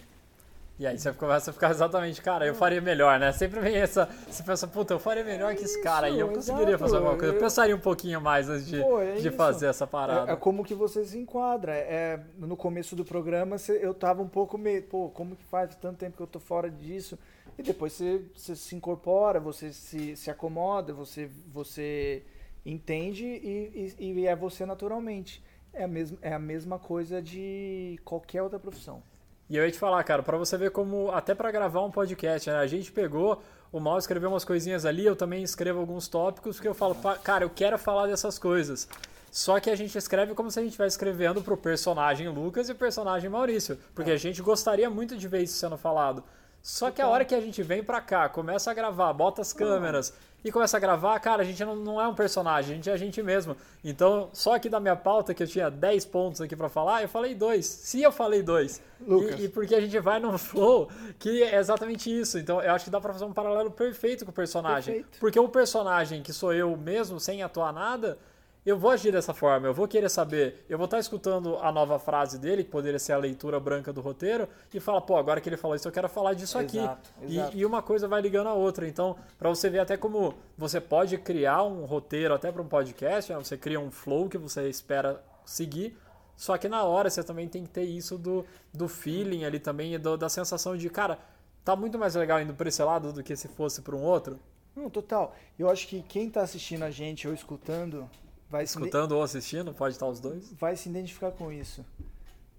E 0.78 0.86
aí 0.86 0.98
você 0.98 1.10
começa 1.12 1.50
a 1.50 1.54
ficar 1.54 1.70
exatamente, 1.70 2.20
cara, 2.20 2.46
eu 2.46 2.54
faria 2.54 2.82
melhor, 2.82 3.18
né? 3.18 3.32
Sempre 3.32 3.60
vem 3.60 3.76
essa. 3.76 4.06
Você 4.28 4.42
pensa, 4.42 4.68
puta, 4.68 4.92
eu 4.92 4.98
faria 4.98 5.24
melhor 5.24 5.54
que 5.54 5.64
esse 5.64 5.80
cara 5.80 6.06
aí. 6.06 6.20
Eu 6.20 6.28
conseguiria 6.28 6.74
exato. 6.74 6.78
fazer 6.84 6.96
alguma 6.96 7.16
coisa. 7.16 7.32
Eu 7.32 7.40
pensaria 7.40 7.74
um 7.74 7.80
pouquinho 7.80 8.20
mais 8.20 8.50
antes 8.50 8.66
de, 8.66 8.82
Pô, 8.82 9.00
é 9.00 9.14
de 9.14 9.30
fazer 9.30 9.68
essa 9.68 9.84
É, 9.84 9.86
parada. 9.86 10.32
é 10.32 10.36
como 10.36 10.62
que 10.62 10.74
você 10.74 11.02
se 11.06 11.16
enquadra. 11.16 11.72
É, 11.72 12.20
no 12.36 12.58
começo 12.58 12.94
do 12.94 13.06
programa 13.06 13.56
eu 13.80 13.94
tava 13.94 14.20
um 14.20 14.28
pouco 14.28 14.58
meio, 14.58 14.82
pô, 14.82 15.08
como 15.08 15.34
que 15.34 15.44
faz 15.44 15.74
tanto 15.76 15.96
tempo 15.96 16.18
que 16.18 16.22
eu 16.22 16.26
tô 16.26 16.38
fora 16.38 16.70
disso? 16.70 17.18
E 17.58 17.62
depois 17.62 17.94
você, 17.94 18.20
você 18.34 18.54
se 18.54 18.76
incorpora, 18.76 19.40
você 19.40 19.72
se, 19.72 20.14
se 20.14 20.30
acomoda, 20.30 20.92
você, 20.92 21.30
você 21.54 22.22
entende 22.66 23.24
e, 23.24 23.94
e, 23.98 24.12
e 24.12 24.26
é 24.26 24.36
você 24.36 24.66
naturalmente. 24.66 25.42
É 25.72 25.84
a, 25.84 25.88
mesma, 25.88 26.18
é 26.20 26.34
a 26.34 26.38
mesma 26.38 26.78
coisa 26.78 27.22
de 27.22 27.98
qualquer 28.04 28.42
outra 28.42 28.58
profissão. 28.58 29.02
E 29.48 29.56
eu 29.56 29.64
ia 29.64 29.70
te 29.70 29.78
falar, 29.78 30.02
cara, 30.04 30.22
pra 30.22 30.36
você 30.36 30.56
ver 30.56 30.70
como, 30.70 31.10
até 31.12 31.34
pra 31.34 31.50
gravar 31.52 31.82
um 31.84 31.90
podcast, 31.90 32.50
né? 32.50 32.56
A 32.56 32.66
gente 32.66 32.90
pegou, 32.90 33.40
o 33.72 33.78
Mal 33.78 33.96
escreveu 33.98 34.28
umas 34.30 34.44
coisinhas 34.44 34.84
ali, 34.84 35.06
eu 35.06 35.14
também 35.14 35.42
escrevo 35.42 35.78
alguns 35.78 36.08
tópicos, 36.08 36.56
porque 36.56 36.66
eu 36.68 36.74
falo, 36.74 36.94
"Pa- 36.96 37.16
cara, 37.16 37.44
eu 37.44 37.50
quero 37.50 37.78
falar 37.78 38.06
dessas 38.08 38.38
coisas. 38.38 38.88
Só 39.30 39.60
que 39.60 39.68
a 39.70 39.76
gente 39.76 39.96
escreve 39.96 40.34
como 40.34 40.50
se 40.50 40.58
a 40.58 40.62
gente 40.62 40.70
estivesse 40.70 40.94
escrevendo 40.94 41.42
pro 41.42 41.56
personagem 41.56 42.28
Lucas 42.28 42.68
e 42.68 42.72
o 42.72 42.74
personagem 42.74 43.28
Maurício. 43.30 43.78
Porque 43.94 44.10
a 44.10 44.16
gente 44.16 44.40
gostaria 44.40 44.88
muito 44.88 45.16
de 45.16 45.28
ver 45.28 45.42
isso 45.42 45.54
sendo 45.58 45.76
falado. 45.76 46.24
Só 46.66 46.90
que 46.90 47.00
a 47.00 47.06
hora 47.06 47.24
que 47.24 47.32
a 47.32 47.40
gente 47.40 47.62
vem 47.62 47.80
pra 47.80 48.00
cá, 48.00 48.28
começa 48.28 48.68
a 48.68 48.74
gravar, 48.74 49.12
bota 49.12 49.40
as 49.40 49.52
câmeras 49.52 50.12
e 50.44 50.50
começa 50.50 50.76
a 50.76 50.80
gravar, 50.80 51.16
cara, 51.20 51.42
a 51.42 51.44
gente 51.44 51.64
não, 51.64 51.76
não 51.76 52.00
é 52.00 52.08
um 52.08 52.14
personagem, 52.14 52.72
a 52.72 52.74
gente 52.74 52.90
é 52.90 52.92
a 52.92 52.96
gente 52.96 53.22
mesmo. 53.22 53.56
Então, 53.84 54.28
só 54.32 54.56
aqui 54.56 54.68
da 54.68 54.80
minha 54.80 54.96
pauta, 54.96 55.32
que 55.32 55.44
eu 55.44 55.46
tinha 55.46 55.70
10 55.70 56.06
pontos 56.06 56.40
aqui 56.40 56.56
pra 56.56 56.68
falar, 56.68 57.02
eu 57.02 57.08
falei 57.08 57.36
dois. 57.36 57.66
Se 57.66 58.02
eu 58.02 58.10
falei 58.10 58.42
dois. 58.42 58.82
Lucas. 59.00 59.38
E, 59.38 59.44
e 59.44 59.48
porque 59.48 59.76
a 59.76 59.80
gente 59.80 59.96
vai 60.00 60.18
num 60.18 60.36
flow 60.36 60.90
que 61.20 61.40
é 61.44 61.56
exatamente 61.56 62.10
isso. 62.10 62.36
Então, 62.36 62.60
eu 62.60 62.72
acho 62.72 62.86
que 62.86 62.90
dá 62.90 63.00
pra 63.00 63.12
fazer 63.12 63.26
um 63.26 63.32
paralelo 63.32 63.70
perfeito 63.70 64.24
com 64.24 64.32
o 64.32 64.34
personagem. 64.34 64.94
Perfeito. 64.94 65.20
Porque 65.20 65.38
o 65.38 65.48
personagem 65.48 66.20
que 66.20 66.32
sou 66.32 66.52
eu 66.52 66.76
mesmo, 66.76 67.20
sem 67.20 67.44
atuar 67.44 67.72
nada, 67.72 68.18
eu 68.66 68.76
vou 68.76 68.90
agir 68.90 69.12
dessa 69.12 69.32
forma, 69.32 69.68
eu 69.68 69.72
vou 69.72 69.86
querer 69.86 70.08
saber, 70.08 70.64
eu 70.68 70.76
vou 70.76 70.86
estar 70.86 70.98
escutando 70.98 71.56
a 71.58 71.70
nova 71.70 71.98
frase 72.00 72.36
dele, 72.36 72.64
que 72.64 72.70
poderia 72.70 72.98
ser 72.98 73.12
a 73.12 73.16
leitura 73.16 73.60
branca 73.60 73.92
do 73.92 74.00
roteiro, 74.00 74.48
e 74.74 74.80
fala, 74.80 75.00
pô, 75.00 75.16
agora 75.16 75.40
que 75.40 75.48
ele 75.48 75.56
falou 75.56 75.76
isso, 75.76 75.86
eu 75.86 75.92
quero 75.92 76.08
falar 76.08 76.34
disso 76.34 76.58
aqui. 76.58 76.78
Exato, 76.78 77.10
E- 77.22 77.36
exato. 77.38 77.56
E, 77.56 77.64
uma 77.64 77.80
coisa 77.80 78.08
vai 78.08 78.20
ligando 78.20 78.48
a 78.48 78.54
outra. 78.54 78.88
Então, 78.88 79.16
pra 79.38 79.48
você 79.48 79.70
ver 79.70 79.78
até 79.78 79.96
como 79.96 80.34
você 80.58 80.80
pode 80.80 81.16
criar 81.18 81.62
um 81.62 81.84
roteiro 81.84 82.34
até 82.34 82.50
para 82.50 82.60
um 82.60 82.66
podcast, 82.66 83.32
né? 83.32 83.38
você 83.38 83.56
cria 83.56 83.78
um 83.78 83.90
flow 83.90 84.28
que 84.28 84.36
você 84.36 84.68
espera 84.68 85.22
seguir, 85.44 85.96
Só 86.36 86.58
que 86.58 86.68
na 86.68 86.82
hora 86.82 87.08
você 87.08 87.22
também 87.22 87.48
tem 87.48 87.62
que 87.62 87.70
ter 87.70 87.84
isso 87.84 88.18
do, 88.18 88.44
do 88.74 88.88
feeling 88.88 89.44
ali 89.44 89.58
também, 89.60 89.98
do, 89.98 90.16
da 90.18 90.28
sensação 90.28 90.76
de, 90.76 90.90
cara, 90.90 91.18
tá 91.64 91.74
muito 91.76 91.96
mais 91.98 92.14
legal 92.14 92.40
indo 92.40 92.52
pra 92.52 92.68
esse 92.68 92.82
lado 92.82 93.12
do 93.12 93.22
que 93.22 93.34
se 93.36 93.48
fosse 93.48 93.80
para 93.80 93.94
um 93.96 94.02
outro. 94.02 94.38
Não, 94.74 94.90
total. 94.90 95.34
Eu 95.58 95.70
acho 95.70 95.86
que 95.88 96.02
quem 96.02 96.28
tá 96.28 96.42
assistindo 96.42 96.82
a 96.82 96.90
gente 96.90 97.26
ou 97.26 97.32
escutando 97.32 98.06
vai 98.48 98.64
escutando 98.64 99.12
ou 99.12 99.22
assistindo, 99.22 99.72
pode 99.72 99.94
estar 99.94 100.06
os 100.06 100.20
dois. 100.20 100.52
Vai 100.52 100.76
se 100.76 100.88
identificar 100.88 101.32
com 101.32 101.52
isso. 101.52 101.84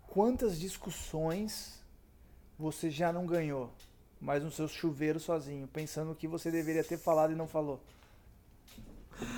Quantas 0.07 0.59
discussões 0.59 1.81
você 2.57 2.89
já 2.89 3.13
não 3.13 3.25
ganhou, 3.25 3.69
mas 4.19 4.43
no 4.43 4.51
seu 4.51 4.67
chuveiro 4.67 5.19
sozinho, 5.19 5.67
pensando 5.67 6.11
o 6.11 6.15
que 6.15 6.27
você 6.27 6.49
deveria 6.49 6.83
ter 6.83 6.97
falado 6.97 7.31
e 7.31 7.35
não 7.35 7.47
falou? 7.47 7.79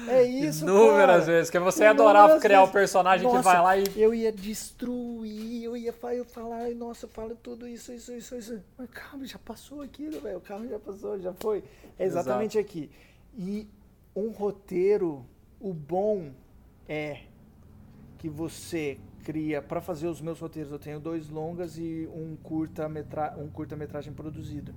É 0.07 0.23
isso, 0.23 0.65
Inúmeras 0.65 1.21
cara. 1.21 1.21
vezes, 1.21 1.49
que 1.49 1.59
você 1.59 1.85
adorava 1.85 2.37
criar 2.39 2.63
o 2.63 2.65
um 2.65 2.71
personagem 2.71 3.25
nossa, 3.25 3.37
que 3.37 3.43
vai 3.43 3.61
lá 3.61 3.77
e. 3.77 3.83
Eu 3.95 4.13
ia 4.13 4.31
destruir, 4.31 5.63
eu 5.63 5.77
ia 5.77 5.95
eu 6.11 6.25
falar, 6.25 6.69
nossa, 6.75 7.05
eu 7.05 7.09
falo 7.09 7.35
tudo 7.41 7.65
isso, 7.65 7.93
isso, 7.93 8.11
isso, 8.11 8.35
isso. 8.35 8.59
Mas 8.77 8.89
calma, 8.89 9.25
já 9.25 9.39
passou 9.39 9.81
aquilo, 9.81 10.19
velho. 10.19 10.37
O 10.37 10.41
carro 10.41 10.67
já 10.67 10.77
passou, 10.79 11.17
já 11.19 11.33
foi. 11.33 11.63
É 11.97 12.05
exatamente 12.05 12.57
Exato. 12.57 12.69
aqui. 12.69 12.91
E 13.37 13.67
um 14.13 14.29
roteiro, 14.31 15.25
o 15.59 15.73
bom 15.73 16.31
é 16.87 17.21
que 18.17 18.29
você 18.29 18.97
cria, 19.23 19.61
para 19.61 19.81
fazer 19.81 20.07
os 20.07 20.21
meus 20.21 20.39
roteiros, 20.39 20.71
eu 20.71 20.79
tenho 20.79 20.99
dois 20.99 21.29
longas 21.29 21.77
e 21.77 22.07
um 22.13 22.35
curta-metragem 22.35 23.43
um 23.43 23.49
curta 23.49 23.75
-metragem 23.75 24.13
produzido 24.13 24.73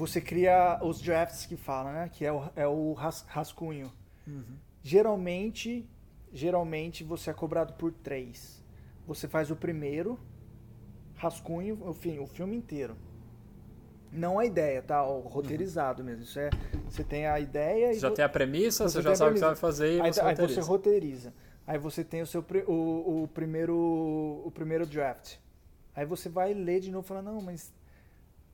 você 0.00 0.18
cria 0.18 0.80
os 0.82 0.98
drafts 0.98 1.44
que 1.44 1.56
fala, 1.58 1.92
né? 1.92 2.08
Que 2.08 2.24
é 2.24 2.32
o, 2.32 2.50
é 2.56 2.66
o 2.66 2.94
ras, 2.94 3.22
rascunho. 3.28 3.92
Uhum. 4.26 4.56
Geralmente, 4.82 5.86
geralmente 6.32 7.04
você 7.04 7.28
é 7.28 7.34
cobrado 7.34 7.74
por 7.74 7.92
três. 7.92 8.64
Você 9.06 9.28
faz 9.28 9.50
o 9.50 9.56
primeiro 9.56 10.18
rascunho, 11.16 11.78
enfim, 11.90 12.18
o 12.18 12.26
filme 12.26 12.56
inteiro. 12.56 12.96
Não 14.12 14.38
a 14.38 14.44
ideia, 14.44 14.82
tá? 14.82 15.04
O 15.04 15.20
roteirizado 15.20 16.02
uhum. 16.02 16.08
mesmo. 16.08 16.24
Isso 16.24 16.38
é, 16.38 16.50
você 16.88 17.04
tem 17.04 17.26
a 17.26 17.38
ideia 17.38 17.92
você 17.92 18.00
já 18.00 18.10
tem 18.10 18.24
a 18.24 18.28
premissa, 18.28 18.88
você, 18.88 18.98
você 18.98 19.02
já 19.02 19.14
sabe 19.14 19.30
o 19.30 19.34
que 19.34 19.40
você 19.40 19.46
vai 19.46 19.56
fazer 19.56 19.96
e 19.96 20.00
aí, 20.00 20.12
você 20.12 20.20
aí 20.20 20.34
você 20.34 20.60
roteiriza. 20.60 21.32
Aí 21.66 21.78
você 21.78 22.02
tem 22.02 22.20
o 22.22 22.26
seu 22.26 22.44
o, 22.66 23.22
o 23.22 23.28
primeiro 23.28 23.76
o 24.44 24.50
primeiro 24.52 24.84
draft. 24.84 25.36
Aí 25.94 26.04
você 26.04 26.28
vai 26.28 26.52
ler 26.54 26.80
de 26.80 26.90
novo 26.90 27.04
e 27.04 27.08
fala, 27.08 27.22
não, 27.22 27.40
mas 27.40 27.72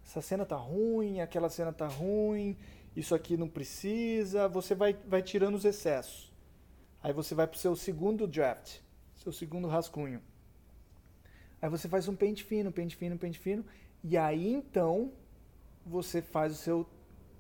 essa 0.04 0.20
cena 0.20 0.44
tá 0.44 0.56
ruim, 0.56 1.20
aquela 1.20 1.48
cena 1.48 1.72
tá 1.72 1.86
ruim, 1.86 2.56
isso 2.94 3.14
aqui 3.14 3.36
não 3.36 3.48
precisa, 3.48 4.48
você 4.48 4.75
vai, 4.75 4.96
vai 5.06 5.22
tirando 5.22 5.54
os 5.54 5.64
excessos. 5.64 6.32
Aí 7.02 7.12
você 7.12 7.34
vai 7.34 7.46
pro 7.46 7.58
seu 7.58 7.76
segundo 7.76 8.26
draft, 8.26 8.78
seu 9.16 9.32
segundo 9.32 9.68
rascunho. 9.68 10.20
Aí 11.60 11.68
você 11.68 11.88
faz 11.88 12.08
um 12.08 12.16
pente 12.16 12.42
fino, 12.44 12.72
pente 12.72 12.96
fino, 12.96 13.18
pente 13.18 13.38
fino, 13.38 13.64
e 14.02 14.16
aí 14.16 14.52
então 14.52 15.12
você 15.86 16.20
faz 16.20 16.52
o 16.52 16.56
seu 16.56 16.86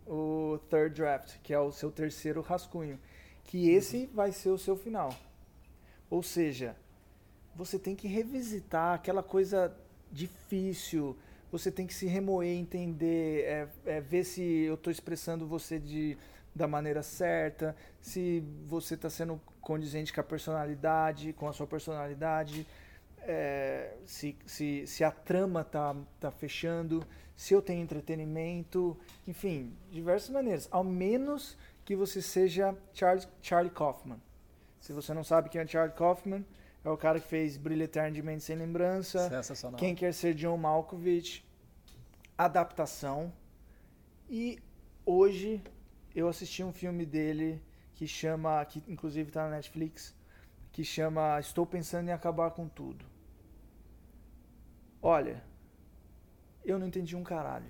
o 0.06 0.60
third 0.70 0.94
draft, 0.94 1.36
que 1.42 1.52
é 1.52 1.58
o 1.58 1.72
seu 1.72 1.90
terceiro 1.90 2.40
rascunho, 2.40 2.98
que 3.42 3.70
esse 3.70 4.06
vai 4.06 4.30
ser 4.30 4.50
o 4.50 4.58
seu 4.58 4.76
final. 4.76 5.12
Ou 6.08 6.22
seja, 6.22 6.76
você 7.54 7.78
tem 7.78 7.96
que 7.96 8.06
revisitar 8.06 8.94
aquela 8.94 9.22
coisa 9.22 9.76
difícil, 10.12 11.16
você 11.50 11.70
tem 11.70 11.86
que 11.86 11.94
se 11.94 12.06
remoer, 12.06 12.56
entender, 12.56 13.44
é, 13.44 13.68
é, 13.86 14.00
ver 14.00 14.24
se 14.24 14.42
eu 14.42 14.74
estou 14.74 14.90
expressando 14.90 15.46
você 15.46 15.78
de, 15.78 16.16
da 16.54 16.68
maneira 16.68 17.02
certa, 17.02 17.74
se 18.00 18.44
você 18.66 18.94
está 18.94 19.10
sendo 19.10 19.40
condizente 19.60 20.12
com 20.12 20.20
a 20.20 20.24
personalidade, 20.24 21.32
com 21.32 21.48
a 21.48 21.52
sua 21.52 21.66
personalidade, 21.66 22.66
é, 23.22 23.96
se, 24.04 24.36
se, 24.46 24.86
se 24.86 25.02
a 25.02 25.10
trama 25.10 25.64
tá, 25.64 25.96
tá 26.20 26.30
fechando, 26.30 27.04
se 27.36 27.52
eu 27.52 27.60
tenho 27.60 27.82
entretenimento, 27.82 28.98
enfim, 29.28 29.76
diversas 29.90 30.30
maneiras. 30.30 30.68
Ao 30.70 30.82
menos 30.82 31.56
que 31.84 31.94
você 31.94 32.22
seja 32.22 32.76
Charlie, 32.94 33.28
Charlie 33.42 33.70
Kaufman. 33.70 34.20
Se 34.80 34.92
você 34.92 35.12
não 35.12 35.22
sabe 35.22 35.50
quem 35.50 35.60
é 35.60 35.66
Charlie 35.66 35.94
Kaufman, 35.94 36.44
é 36.82 36.88
o 36.88 36.96
cara 36.96 37.20
que 37.20 37.26
fez 37.28 37.56
Brilho 37.56 37.82
Eterno 37.82 38.14
de 38.14 38.22
Mente 38.22 38.42
Sem 38.42 38.56
Lembrança. 38.56 39.28
Sensacional. 39.28 39.78
Quem 39.78 39.94
quer 39.94 40.14
ser 40.14 40.34
John 40.34 40.56
Malkovich. 40.56 41.44
Adaptação. 42.38 43.32
E 44.28 44.58
hoje 45.04 45.62
eu 46.14 46.28
assisti 46.28 46.64
um 46.64 46.72
filme 46.72 47.04
dele 47.04 47.62
que 47.94 48.06
chama, 48.06 48.64
que 48.64 48.82
inclusive 48.88 49.28
está 49.28 49.44
na 49.44 49.56
Netflix, 49.56 50.14
que 50.72 50.84
chama 50.84 51.38
Estou 51.38 51.66
Pensando 51.66 52.08
em 52.08 52.12
Acabar 52.12 52.50
com 52.50 52.68
Tudo. 52.68 53.04
Olha, 55.02 55.42
eu 56.66 56.78
não 56.78 56.86
entendi 56.86 57.16
um 57.16 57.22
caralho. 57.22 57.66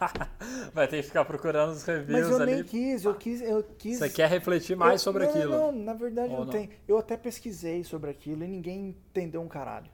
Vai 0.72 0.88
ter 0.88 0.96
que 0.96 1.02
ficar 1.04 1.24
procurando 1.24 1.72
os 1.72 1.84
reviews 1.84 2.22
Mas 2.22 2.30
eu 2.30 2.42
ali. 2.42 2.54
nem 2.54 2.64
quis, 2.64 3.04
eu 3.04 3.14
quis, 3.14 3.40
eu 3.40 3.62
quis. 3.62 3.98
Você 3.98 4.10
quer 4.10 4.28
refletir 4.28 4.76
mais 4.76 5.00
eu, 5.00 5.04
sobre 5.04 5.24
não, 5.24 5.30
aquilo? 5.30 5.50
Não, 5.50 5.72
na 5.72 5.94
verdade 5.94 6.32
não, 6.32 6.44
não 6.44 6.50
tem. 6.50 6.70
Eu 6.86 6.98
até 6.98 7.16
pesquisei 7.16 7.84
sobre 7.84 8.10
aquilo 8.10 8.44
e 8.44 8.48
ninguém 8.48 8.88
entendeu 8.88 9.40
um 9.40 9.48
caralho. 9.48 9.90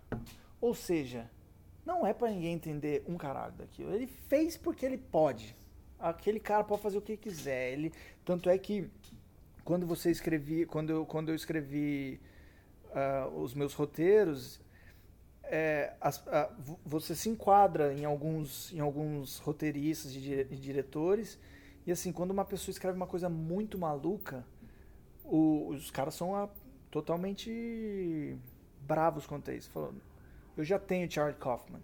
Ou 0.61 0.75
seja, 0.75 1.31
não 1.85 2.07
é 2.07 2.13
para 2.13 2.31
ninguém 2.31 2.55
entender 2.55 3.03
um 3.07 3.17
caralho 3.17 3.53
daquilo. 3.53 3.93
Ele 3.95 4.07
fez 4.07 4.57
porque 4.57 4.85
ele 4.87 4.99
pode. 4.99 5.57
Aquele 5.99 6.41
cara 6.41 6.65
pode 6.65 6.83
fazer 6.83 6.99
o 6.99 7.03
que 7.03 7.17
quiser. 7.17 7.73
Ele, 7.73 7.93
tanto 8.25 8.49
é 8.49 8.57
que 8.57 8.91
quando 9.65 9.87
você 9.87 10.11
escrevi, 10.11 10.65
quando 10.65 10.91
eu, 10.91 11.05
quando 11.05 11.29
eu 11.29 11.35
escrevi 11.35 12.21
uh, 12.91 13.39
os 13.39 13.55
meus 13.55 13.75
roteiros, 13.75 14.61
é, 15.51 15.95
as, 16.01 16.23
você 16.87 17.15
se 17.15 17.29
enquadra 17.29 17.93
em 17.93 18.05
alguns, 18.05 18.73
em 18.73 18.79
alguns 18.79 19.39
roteiristas 19.39 20.15
e 20.15 20.45
diretores. 20.57 21.39
E 21.85 21.91
assim, 21.91 22.13
quando 22.13 22.31
uma 22.31 22.45
pessoa 22.45 22.73
escreve 22.73 22.97
uma 22.97 23.07
coisa 23.07 23.29
muito 23.29 23.77
maluca, 23.77 24.47
o, 25.25 25.69
os 25.71 25.91
caras 25.91 26.15
são 26.15 26.37
a, 26.37 26.49
totalmente 26.89 28.39
bravos 28.83 29.27
quanto 29.27 29.51
a 29.51 29.55
isso. 29.55 29.69
Falando, 29.71 30.01
eu 30.57 30.63
já 30.63 30.79
tenho 30.79 31.11
Charlie 31.11 31.37
Kaufman. 31.37 31.83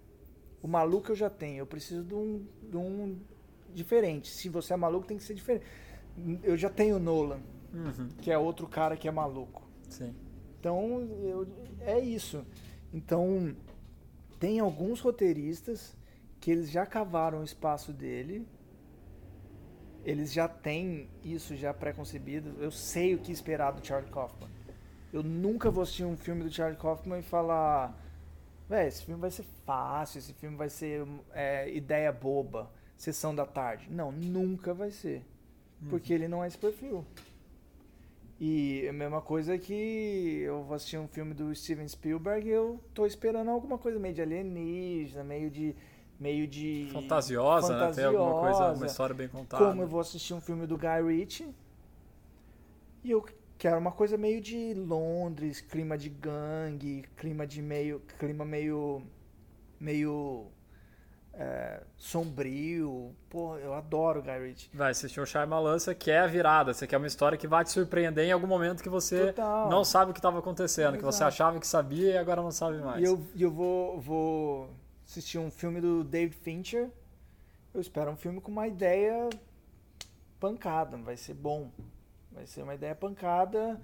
O 0.63 0.69
maluco 0.69 1.11
eu 1.11 1.17
já 1.17 1.29
tenho. 1.29 1.59
Eu 1.59 1.67
preciso 1.67 2.05
de 2.05 2.15
um, 2.15 2.47
de 2.63 2.77
um 2.77 3.19
diferente. 3.75 4.31
Se 4.31 4.49
você 4.49 4.75
é 4.75 4.77
maluco, 4.77 5.09
tem 5.09 5.17
que 5.17 5.25
ser 5.25 5.35
diferente. 5.35 5.67
Eu 6.45 6.57
já 6.57 6.71
tenho 6.71 7.01
Nolan, 7.01 7.41
uhum. 7.75 8.09
que 8.19 8.31
é 8.31 8.39
outro 8.39 8.69
cara 8.69 8.97
que 8.97 9.09
é 9.09 9.11
maluco. 9.11 9.67
Sim. 9.89 10.15
Então, 10.59 11.01
eu, 11.23 11.47
é 11.81 11.99
isso. 11.99 12.45
Então, 12.97 13.55
tem 14.41 14.59
alguns 14.59 15.01
roteiristas 15.01 15.95
que 16.41 16.51
eles 16.51 16.71
já 16.71 16.87
cavaram 16.87 17.41
o 17.41 17.45
espaço 17.45 17.93
dele, 17.93 18.49
eles 20.03 20.33
já 20.33 20.49
têm 20.49 21.07
isso 21.23 21.55
já 21.55 21.75
pré-concebido. 21.75 22.57
Eu 22.59 22.71
sei 22.71 23.15
o 23.15 23.19
que 23.19 23.31
esperar 23.31 23.73
do 23.73 23.87
Charlie 23.87 24.11
Kaufman. 24.11 24.49
Eu 25.13 25.23
nunca 25.23 25.71
vou 25.71 25.83
assistir 25.83 26.05
um 26.05 26.17
filme 26.17 26.43
do 26.43 26.51
Charlie 26.51 26.79
Kaufman 26.79 27.19
e 27.19 27.23
falar, 27.23 27.95
velho, 28.67 28.89
esse 28.89 29.05
filme 29.05 29.21
vai 29.21 29.31
ser 29.31 29.45
fácil, 29.67 30.19
esse 30.19 30.33
filme 30.33 30.57
vai 30.57 30.71
ser 30.71 31.07
é, 31.35 31.71
ideia 31.71 32.11
boba, 32.11 32.73
sessão 32.97 33.35
da 33.35 33.45
tarde. 33.45 33.89
Não, 33.91 34.11
nunca 34.11 34.73
vai 34.73 34.91
ser. 34.91 35.23
Uhum. 35.83 35.91
Porque 35.91 36.15
ele 36.15 36.29
não 36.29 36.43
é 36.43 36.47
esse 36.47 36.57
perfil. 36.57 37.05
E 38.39 38.87
a 38.87 38.93
mesma 38.93 39.23
coisa 39.23 39.57
que 39.57 40.43
eu 40.45 40.63
vou 40.63 40.75
assistir 40.75 40.99
um 40.99 41.09
filme 41.09 41.33
do 41.33 41.55
Steven 41.55 41.89
Spielberg 41.89 42.47
e 42.47 42.51
eu 42.51 42.79
tô 42.93 43.07
esperando 43.07 43.51
alguma 43.51 43.79
coisa 43.79 43.99
meio 43.99 44.15
de 44.15 44.21
alienígena, 44.21 45.25
meio 45.25 45.51
de. 45.51 45.75
meio 46.21 46.47
de. 46.47 46.89
Fantasiosa, 46.93 47.69
fantasiosa 47.69 47.87
né? 47.89 47.95
Tem 47.95 48.05
alguma 48.05 48.41
coisa, 48.41 48.73
uma 48.75 48.87
história 48.87 49.15
bem 49.15 49.29
contada. 49.29 49.65
Como 49.65 49.83
eu 49.83 49.89
vou 49.89 50.01
assistir 50.01 50.35
um 50.35 50.41
filme 50.41 50.67
do 50.67 50.77
Guy 50.77 51.03
Ritchie 51.07 51.49
e 53.03 53.11
eu 53.11 53.25
quero 53.57 53.79
uma 53.79 53.93
coisa 53.93 54.19
meio 54.19 54.41
de 54.41 54.75
Londres, 54.75 55.63
clima 55.63 55.97
de 55.97 56.11
gangue, 56.11 57.05
clima 57.17 57.47
de 57.47 57.63
meio. 57.63 58.03
clima 58.19 58.45
meio. 58.45 59.03
meio 59.81 60.49
é, 61.39 61.83
sombrio. 61.97 63.15
Pô, 63.29 63.57
eu 63.59 63.75
adoro 63.75 64.23
Guy 64.23 64.39
Ritchie. 64.39 64.71
Vai 64.73 64.91
assistir 64.91 65.21
o 65.21 65.27
Shyamalan, 65.27 65.79
você 65.79 65.95
quer 65.95 66.21
a 66.21 66.27
virada, 66.27 66.73
você 66.73 66.87
quer 66.87 66.97
uma 66.97 67.07
história 67.07 67.37
que 67.37 67.47
vai 67.47 67.63
te 67.65 67.71
surpreender 67.71 68.25
em 68.25 68.33
algum 68.33 68.47
momento 68.47 68.83
que 68.83 68.89
você 68.89 69.27
Total. 69.27 69.69
não 69.69 69.85
sabe 69.85 70.11
o 70.11 70.15
que 70.15 70.19
estava 70.19 70.39
acontecendo, 70.39 70.95
Exato. 70.95 70.99
que 70.99 71.05
você 71.05 71.25
achava 71.25 71.61
que 71.61 71.67
sabia 71.67 72.13
e 72.13 72.19
agora 72.19 72.43
não 72.43 72.51
sabe 72.51 72.79
mais. 72.79 73.03
E 73.03 73.05
eu, 73.05 73.25
eu 73.39 73.51
vou, 73.51 74.01
vou 74.01 74.71
assistir 75.07 75.39
um 75.39 75.51
filme 75.51 75.81
do 75.81 76.03
David 76.03 76.37
Fincher. 76.37 76.91
Eu 77.75 77.81
espero 77.81 78.11
um 78.11 78.17
filme 78.17 78.41
com 78.41 78.51
uma 78.51 78.67
ideia 78.67 79.29
pancada, 80.41 80.97
vai 80.97 81.17
ser 81.17 81.35
bom. 81.35 81.71
Vai 82.33 82.47
ser 82.47 82.63
uma 82.63 82.75
ideia 82.75 82.95
pancada. 82.95 83.81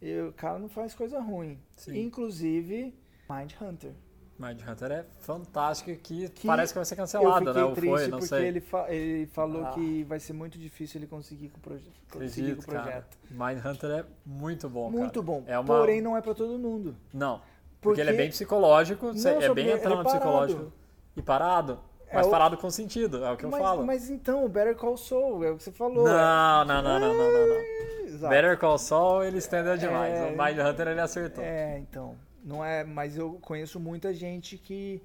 E 0.00 0.20
o 0.20 0.32
cara 0.32 0.58
não 0.58 0.68
faz 0.68 0.94
coisa 0.94 1.20
ruim. 1.20 1.60
Sim. 1.76 2.00
Inclusive, 2.00 2.94
Mind 3.28 3.52
Hunter. 3.60 3.92
Mindhunter 4.38 4.92
é 4.92 5.04
fantástico 5.20 5.90
que, 6.00 6.28
Que 6.28 6.46
parece 6.46 6.72
que 6.72 6.78
vai 6.78 6.84
ser 6.84 6.94
Eu 6.94 6.98
cancelado, 6.98 7.52
né? 7.52 7.64
Ou 7.64 7.74
foi, 7.74 8.06
não 8.06 8.18
porque 8.18 8.26
sei. 8.26 8.46
Ele, 8.46 8.60
fa- 8.60 8.86
ele 8.88 9.26
falou 9.26 9.66
Ah. 9.66 9.70
que 9.72 10.04
vai 10.04 10.20
ser 10.20 10.32
muito 10.32 10.56
difícil 10.58 11.00
ele 11.00 11.08
conseguir 11.08 11.48
com 11.48 11.58
o, 11.58 11.60
proje 11.60 11.82
conseguir 12.10 12.54
com 12.54 12.60
Acredito, 12.62 12.62
o 12.62 12.66
cara. 12.66 12.82
projeto. 12.82 13.18
Mindhunter 13.30 13.90
é 13.90 14.04
muito 14.24 14.68
bom, 14.68 14.90
Muito 14.90 15.22
cara. 15.22 15.26
bom. 15.26 15.44
É 15.46 15.58
uma... 15.58 15.66
Porém, 15.66 16.00
não 16.00 16.16
é 16.16 16.20
pra 16.20 16.34
todo 16.34 16.56
mundo. 16.58 16.94
Não, 17.12 17.42
porque, 17.80 18.00
ele 18.00 18.10
é 18.10 18.12
Porque- 18.12 18.22
bem 18.22 18.30
psicológico, 18.30 19.06
Não, 19.12 19.30
é 19.30 19.38
bem 19.40 19.48
porque 19.48 19.60
é 19.62 19.72
entrando 19.74 20.04
psicológico. 20.04 20.72
E 21.16 21.22
parado. 21.22 21.80
É 22.10 22.14
Mas 22.16 22.26
o- 22.26 22.30
parado 22.30 22.56
com 22.56 22.70
sentido, 22.70 23.22
é 23.24 23.30
o 23.32 23.36
que 23.36 23.44
eu 23.44 23.50
mas, 23.50 23.60
falo. 23.60 23.84
mas 23.84 24.08
então, 24.08 24.42
o 24.44 24.48
Better 24.48 24.74
Call 24.76 24.96
Saul, 24.96 25.44
é 25.44 25.50
o 25.50 25.56
que 25.58 25.64
você 25.64 25.72
falou. 25.72 26.04
Não, 26.04 26.64
não, 26.64 26.82
não, 26.82 26.98
não, 27.00 27.12
não, 27.12 27.32
não, 27.32 27.48
não. 27.48 28.04
Exato. 28.06 28.30
Better 28.30 28.56
Call 28.58 28.78
Saul, 28.78 29.24
ele 29.24 29.36
estendeu 29.38 29.76
demais. 29.76 30.14
É. 30.14 30.26
O 30.32 30.42
Mindhunter, 30.42 30.88
ele 30.88 31.00
acertou. 31.02 31.44
É, 31.44 31.78
então. 31.78 32.14
Não 32.48 32.64
é, 32.64 32.82
mas 32.84 33.16
eu 33.16 33.38
conheço 33.42 33.78
muita 33.78 34.12
gente 34.14 34.56
que 34.56 35.02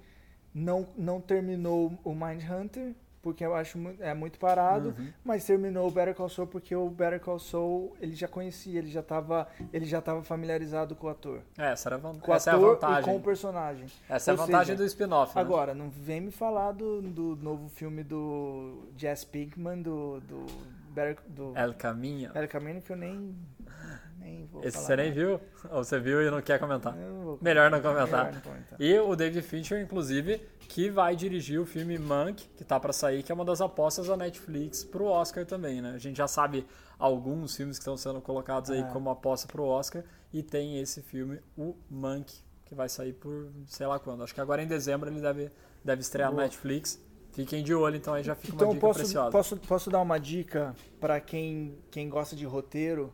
não, 0.54 0.88
não 0.98 1.20
terminou 1.20 1.92
o 2.04 2.14
Mindhunter, 2.16 2.94
porque 3.22 3.46
eu 3.46 3.56
acho 3.56 3.78
é 4.02 4.14
muito 4.14 4.38
parado, 4.38 4.94
Uhum. 4.98 5.08
mas 5.24 5.46
terminou 5.46 5.88
o 5.88 5.92
Better 5.92 6.14
Call 6.14 6.28
Saul 6.30 6.48
porque 6.48 6.76
o 6.76 6.90
Better 6.90 7.20
Call 7.22 7.40
Saul 7.40 7.96
ele 8.02 8.14
já 8.16 8.28
conhecia, 8.28 8.78
ele 8.80 8.90
já 8.90 9.00
estava 9.00 9.48
ele 9.72 9.86
já 9.86 10.02
tava 10.02 10.22
familiarizado 10.24 10.94
com 10.96 11.08
o 11.08 11.10
ator. 11.10 11.42
É, 11.58 11.72
essa, 11.72 11.90
era 11.90 12.00
Com 12.00 12.32
o 12.32 12.34
essa 12.34 12.50
é 12.52 12.54
a 12.54 12.56
ator 12.58 12.70
e 12.70 12.74
vantagem. 12.74 13.04
com 13.04 13.16
o 13.18 13.22
personagem. 13.22 13.86
Essa 14.10 14.32
é 14.32 14.36
a 14.36 14.40
Ou 14.40 14.46
vantagem 14.46 14.66
seja, 14.76 14.78
do 14.78 14.86
spin-off. 14.86 15.36
Né? 15.36 15.42
Agora, 15.42 15.74
não 15.74 15.90
vem 15.90 16.20
me 16.22 16.32
falar 16.32 16.72
do, 16.74 17.02
do 17.02 17.36
novo 17.38 17.68
filme 17.70 18.04
do 18.04 18.84
Jess 18.98 19.24
Pinkman, 19.24 19.82
do, 19.82 20.20
do, 20.22 20.46
Better, 20.90 21.18
do 21.28 21.54
El 21.58 21.74
Caminho. 21.76 22.30
El 22.36 22.48
Camino, 22.50 22.82
que 22.82 22.92
eu 22.92 22.98
nem, 22.98 23.34
nem 24.24 24.46
vou 24.46 24.64
Esse 24.64 24.78
você 24.78 24.96
nem 24.96 25.10
nada. 25.10 25.20
viu? 25.20 25.40
Ou 25.72 25.84
você 25.84 26.00
viu 26.00 26.22
e 26.26 26.32
não 26.32 26.42
quer 26.42 26.60
comentar? 26.60 26.96
Não 26.96 27.38
Melhor 27.42 27.70
não 27.70 27.82
comentar. 27.82 28.26
Melhor 28.26 28.34
não 28.34 28.42
comentar. 28.42 28.82
E 28.82 28.98
o 29.00 29.16
David 29.16 29.42
Fincher, 29.44 29.82
inclusive, 29.82 30.42
que 30.70 30.90
vai 30.90 31.16
dirigir 31.16 31.60
o 31.60 31.66
filme 31.66 31.98
Monk, 32.00 32.48
que 32.58 32.64
tá 32.64 32.80
pra 32.80 32.92
sair, 32.94 33.22
que 33.24 33.32
é 33.32 33.36
uma 33.36 33.46
das 33.46 33.62
apostas 33.62 34.08
da 34.08 34.18
Netflix 34.18 34.84
pro 34.84 35.06
Oscar 35.06 35.46
também, 35.46 35.82
né? 35.82 35.92
A 35.94 35.98
gente 36.00 36.18
já 36.18 36.28
sabe 36.28 36.66
alguns 36.98 37.56
filmes 37.56 37.78
que 37.78 37.82
estão 37.82 37.98
sendo 37.98 38.22
colocados 38.22 38.70
aí 38.72 38.80
É. 38.80 38.84
como 38.84 39.10
aposta 39.10 39.48
pro 39.48 39.64
Oscar, 39.66 40.04
e 40.32 40.42
tem 40.42 40.80
esse 40.80 41.02
filme, 41.02 41.40
o 41.58 41.76
Monk, 41.90 42.34
que 42.66 42.74
vai 42.74 42.88
sair 42.90 43.14
por 43.14 43.52
sei 43.68 43.86
lá 43.86 44.00
quando. 44.00 44.24
Acho 44.24 44.34
que 44.34 44.42
agora 44.42 44.64
em 44.64 44.68
dezembro 44.68 45.10
ele 45.10 45.20
deve, 45.22 45.52
deve 45.84 46.02
estrear 46.02 46.30
na 46.30 46.36
Boa. 46.36 46.44
Netflix. 46.44 47.00
Fiquem 47.34 47.64
de 47.64 47.74
olho, 47.74 47.96
então 47.98 48.14
aí 48.14 48.22
já 48.24 48.36
fica 48.36 48.54
Então 48.56 48.68
uma 48.68 48.74
dica 48.76 48.88
posso, 48.88 49.00
preciosa. 49.00 49.32
posso, 49.32 49.58
posso 49.58 49.90
dar 49.90 50.00
uma 50.02 50.20
dica 50.20 50.76
para 51.00 51.20
quem, 51.20 51.76
quem 51.90 52.08
gosta 52.08 52.36
de 52.36 52.46
roteiro, 52.46 53.12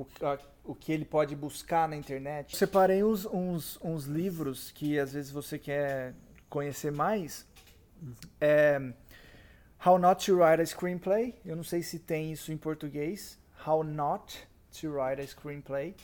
o, 0.00 0.06
a- 0.22 0.38
o 0.64 0.74
que 0.74 0.92
ele 0.92 1.04
pode 1.04 1.34
buscar 1.34 1.88
na 1.88 1.96
internet? 1.96 2.56
Separei 2.56 3.02
uns, 3.02 3.24
uns, 3.26 3.78
uns 3.82 4.04
livros 4.04 4.70
que 4.72 4.98
às 4.98 5.12
vezes 5.12 5.30
você 5.30 5.58
quer 5.58 6.14
conhecer 6.48 6.92
mais. 6.92 7.46
É, 8.40 8.92
How 9.84 9.98
Not 9.98 10.26
to 10.26 10.36
Write 10.36 10.60
a 10.60 10.66
Screenplay. 10.66 11.34
Eu 11.44 11.56
não 11.56 11.64
sei 11.64 11.82
se 11.82 11.98
tem 11.98 12.32
isso 12.32 12.52
em 12.52 12.56
português. 12.56 13.38
How 13.66 13.82
Not 13.82 14.46
to 14.80 14.90
Write 14.92 15.20
a 15.22 15.26
Screenplay. 15.26 15.94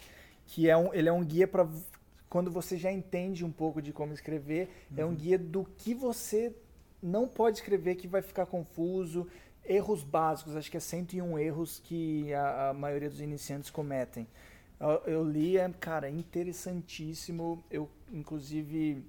Que 0.47 0.69
é 0.69 0.77
um, 0.77 0.93
ele 0.95 1.09
é 1.09 1.13
um 1.13 1.25
guia 1.25 1.47
para 1.49 1.69
quando 2.29 2.51
você 2.51 2.77
já 2.77 2.91
entende 2.91 3.45
um 3.45 3.53
pouco 3.53 3.83
de 3.83 3.93
como 3.93 4.13
escrever. 4.13 4.69
É 4.97 5.05
um 5.05 5.15
guia 5.15 5.39
do 5.39 5.65
que 5.65 5.95
você 5.95 6.55
não 7.03 7.27
pode 7.29 7.59
escrever 7.59 7.97
que 7.97 8.07
vai 8.09 8.23
ficar 8.23 8.47
confuso. 8.47 9.29
Erros 9.64 10.02
básicos, 10.02 10.57
acho 10.57 10.71
que 10.71 10.76
é 10.76 10.81
101 10.81 11.38
erros 11.38 11.81
que 11.85 12.33
a, 12.35 12.71
a 12.71 12.75
maioria 12.75 13.09
dos 13.09 13.21
iniciantes 13.21 13.71
cometem. 13.71 14.26
Eu, 14.81 15.02
eu 15.07 15.25
li, 15.25 15.57
é, 15.57 15.69
cara, 15.81 16.11
interessantíssimo. 16.11 17.62
Eu, 17.71 17.88
inclusive, 18.12 19.04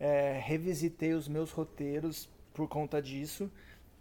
é, 0.00 0.40
revisitei 0.42 1.14
os 1.14 1.28
meus 1.28 1.50
roteiros 1.52 2.28
por 2.52 2.68
conta 2.68 3.00
disso, 3.00 3.50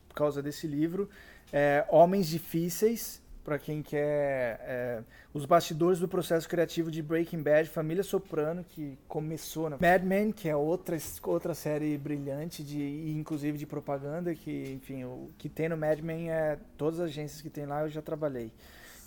por 0.10 0.16
causa 0.16 0.42
desse 0.42 0.66
livro. 0.68 1.10
É, 1.52 1.86
Homens 1.90 2.28
Difíceis, 2.28 3.22
para 3.44 3.60
quem 3.60 3.82
quer. 3.82 4.60
é, 4.64 5.04
os 5.34 5.46
bastidores 5.46 6.00
do 6.00 6.08
processo 6.08 6.48
criativo 6.48 6.90
de 6.92 7.02
Breaking 7.02 7.42
Bad, 7.42 7.68
Família 7.70 8.04
Soprano, 8.04 8.64
que 8.64 8.98
começou 9.08 9.70
na 9.70 9.78
Mad 9.80 10.04
Men, 10.04 10.32
que 10.32 10.48
é 10.48 10.56
outra, 10.56 10.96
outra 11.24 11.54
série 11.54 11.98
brilhante, 11.98 12.64
de, 12.64 13.12
inclusive 13.18 13.58
de 13.58 13.66
propaganda, 13.66 14.34
que, 14.36 14.74
enfim, 14.74 15.04
o 15.04 15.30
que 15.38 15.50
tem 15.50 15.70
no 15.70 15.78
Mad 15.78 16.00
Men 16.00 16.32
é. 16.32 16.58
Todas 16.78 17.00
as 17.00 17.08
agências 17.10 17.42
que 17.42 17.50
tem 17.50 17.66
lá 17.66 17.82
eu 17.82 17.90
já 17.90 18.02
trabalhei. 18.02 18.52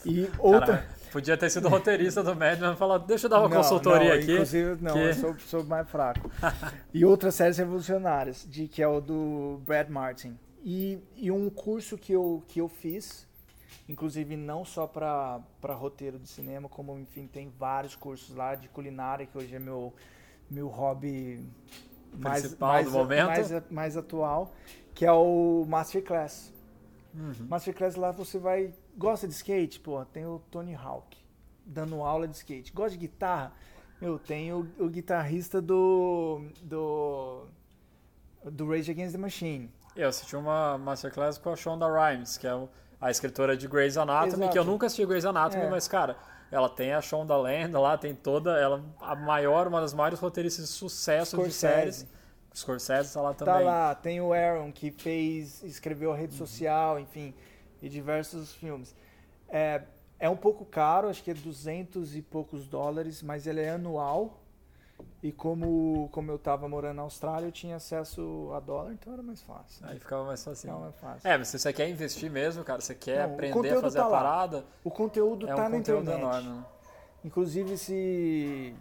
E 0.05 0.29
outra. 0.39 0.67
Cara, 0.79 0.87
podia 1.11 1.37
ter 1.37 1.51
sido 1.51 1.69
roteirista 1.69 2.23
do 2.23 2.35
Madman 2.37 2.75
e 2.75 2.77
falar, 2.77 2.99
deixa 2.99 3.27
eu 3.27 3.31
dar 3.31 3.41
uma 3.41 3.49
Não, 3.49 3.57
consultoria 3.57 4.11
não, 4.15 4.17
aqui. 4.21 4.33
Inclusive, 4.33 4.77
não, 4.83 4.93
que- 4.93 4.99
eu 5.01 5.15
sou, 5.15 5.37
sou 5.41 5.65
mais 5.65 5.89
fraco. 5.89 6.31
e 6.95 7.05
outras 7.05 7.35
séries 7.35 7.59
revolucionárias, 7.59 8.47
de, 8.49 8.69
que 8.69 8.83
é 8.83 8.87
o 8.87 9.01
do 9.01 9.61
Brad 9.67 9.89
Martin. 9.89 10.39
E, 10.65 10.99
e 11.17 11.31
um 11.31 11.49
curso 11.51 11.97
que 11.99 12.13
eu, 12.13 12.43
que 12.47 12.61
eu 12.61 12.69
fiz, 12.69 13.27
inclusive 13.89 14.37
não 14.37 14.65
só 14.65 14.87
para 14.87 15.43
roteiro 15.75 16.19
de 16.19 16.29
cinema, 16.29 16.69
como, 16.69 16.99
enfim, 16.99 17.27
tem 17.27 17.49
vários 17.59 17.95
cursos 17.97 18.35
lá 18.35 18.55
de 18.55 18.69
culinária, 18.69 19.27
que 19.27 19.37
hoje 19.37 19.55
é 19.55 19.59
meu, 19.59 19.93
meu 20.51 20.69
hobby 20.69 21.45
mais, 22.19 22.43
Principal 22.43 22.69
mais, 22.73 22.87
do 22.87 22.93
momento. 22.93 23.27
mais, 23.27 23.71
mais 23.71 23.97
atual, 23.97 24.53
que 24.95 25.05
é 25.05 25.13
o 25.13 25.65
Masterclass. 25.69 26.53
Uhum. 27.15 27.47
Masterclass 27.49 27.95
lá 27.97 28.11
você 28.11 28.39
vai. 28.39 28.73
Gosta 28.97 29.27
de 29.29 29.35
skate? 29.35 29.81
Pô, 29.81 30.05
tem 30.05 30.25
o 30.27 30.39
Tony 30.51 30.75
Hawk 30.75 31.17
dando 31.65 32.03
aula 32.03 32.27
de 32.29 32.37
skate. 32.37 32.73
Gosta 32.73 32.93
de 32.93 32.99
guitarra? 32.99 33.53
Meu, 34.01 34.19
tem 34.19 34.53
o, 34.53 34.67
o 34.79 34.89
guitarrista 34.89 35.61
do. 35.61 36.43
do. 36.63 37.47
do 38.45 38.69
Rage 38.69 38.91
Against 38.91 39.13
the 39.13 39.19
Machine. 39.19 39.71
Eu 39.95 40.09
assisti 40.11 40.37
uma 40.37 40.77
masterclass 40.77 41.39
com 41.39 41.51
a 41.51 41.57
Shonda 41.57 41.87
Rhimes, 41.89 42.37
que 42.37 42.47
é 42.47 42.55
o- 42.55 42.69
a 43.01 43.11
escritora 43.11 43.57
de 43.57 43.69
Grey's 43.69 43.97
Anatomy, 43.97 44.33
Exato. 44.45 44.53
que 44.53 44.59
eu 44.59 44.65
nunca 44.65 44.87
assisti 44.87 45.05
Grey's 45.05 45.25
Anatomy, 45.25 45.65
É. 45.65 45.71
mas, 45.71 45.87
cara, 45.87 46.17
ela 46.51 46.69
tem 46.69 46.93
a 46.93 47.01
Shonda 47.01 47.37
Land 47.37 47.73
lá, 47.73 47.99
tem 47.99 48.15
toda, 48.15 48.59
ela 48.59 48.85
a 49.01 49.15
maior, 49.15 49.67
uma 49.67 49.81
das 49.81 49.93
maiores 49.93 50.19
roteiristas 50.19 50.67
de 50.67 50.71
sucesso 50.73 51.43
de 51.43 51.53
séries. 51.53 52.07
Scorsese 52.55 53.13
tá 53.13 53.21
lá 53.21 53.35
também. 53.35 53.55
Tá 53.55 53.61
lá, 53.61 53.95
tem 53.95 54.21
o 54.21 54.33
Aaron 54.33 54.73
que 54.73 54.91
fez, 54.91 55.63
escreveu 55.63 56.11
a 56.13 56.17
rede 56.17 56.35
social, 56.35 56.99
enfim, 56.99 57.35
e 57.83 57.89
diversos 57.89 58.55
filmes. 58.55 58.95
É, 59.49 59.83
é 60.19 60.31
um 60.31 60.37
pouco 60.37 60.65
caro, 60.65 61.09
acho 61.09 61.23
que 61.23 61.31
é 61.31 61.35
200 61.35 62.17
e 62.17 62.23
poucos 62.23 62.67
dólares, 62.67 63.23
mas 63.23 63.47
ele 63.47 63.61
é 63.61 63.71
anual. 63.71 64.41
E 65.23 65.33
como, 65.33 66.09
como 66.13 66.31
eu 66.31 66.39
tava 66.39 66.69
morando 66.69 66.97
na 66.97 67.03
Austrália, 67.03 67.47
eu 67.49 67.53
tinha 67.53 67.77
acesso 67.77 68.51
a 68.55 68.61
dólar, 68.61 68.93
então 68.93 69.13
era 69.13 69.23
mais 69.23 69.43
fácil. 69.43 69.85
Aí 69.87 69.99
ficava 69.99 70.25
mais 70.25 70.45
fácil. 70.45 70.69
Então 70.69 70.87
é 70.89 70.93
fácil. 70.93 71.29
É, 71.29 71.39
mas 71.39 71.49
se 71.49 71.59
você 71.59 71.73
quer 71.73 71.89
investir 71.89 72.31
mesmo, 72.31 72.63
cara, 72.63 72.81
você 72.81 72.95
quer 72.95 73.27
Não, 73.27 73.35
aprender 73.35 73.73
a 73.77 73.81
fazer 73.81 73.99
tá 73.99 74.05
a 74.05 74.09
lá. 74.09 74.17
parada, 74.19 74.65
O 74.85 74.91
conteúdo 74.91 75.47
é 75.49 75.55
tá 75.55 75.57
um 75.57 75.69
na 75.69 75.77
conteúdo 75.77 76.03
internet. 76.03 76.21
enorme. 76.23 76.49
né? 76.51 76.65
Inclusive, 77.25 77.77
se 77.79 78.75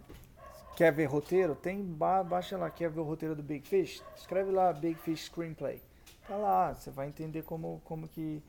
quer 0.75 0.91
ver 0.91 1.05
roteiro, 1.05 1.55
tem 1.55 1.81
ba- 1.81 2.21
baixa 2.23 2.57
lá, 2.57 2.69
quer 2.69 2.89
ver 2.89 2.99
o 2.99 3.03
roteiro 3.03 3.33
do 3.35 3.41
Big 3.41 3.65
Fish, 3.67 4.03
escreve 4.15 4.51
lá 4.51 4.71
Big 4.73 4.95
Fish 4.99 5.25
Screenplay. 5.25 5.81
Tá 6.27 6.35
lá, 6.35 6.73
você 6.73 6.91
vai 6.91 7.07
entender 7.07 7.43
como, 7.43 7.81
como, 7.85 8.07
que, 8.07 8.43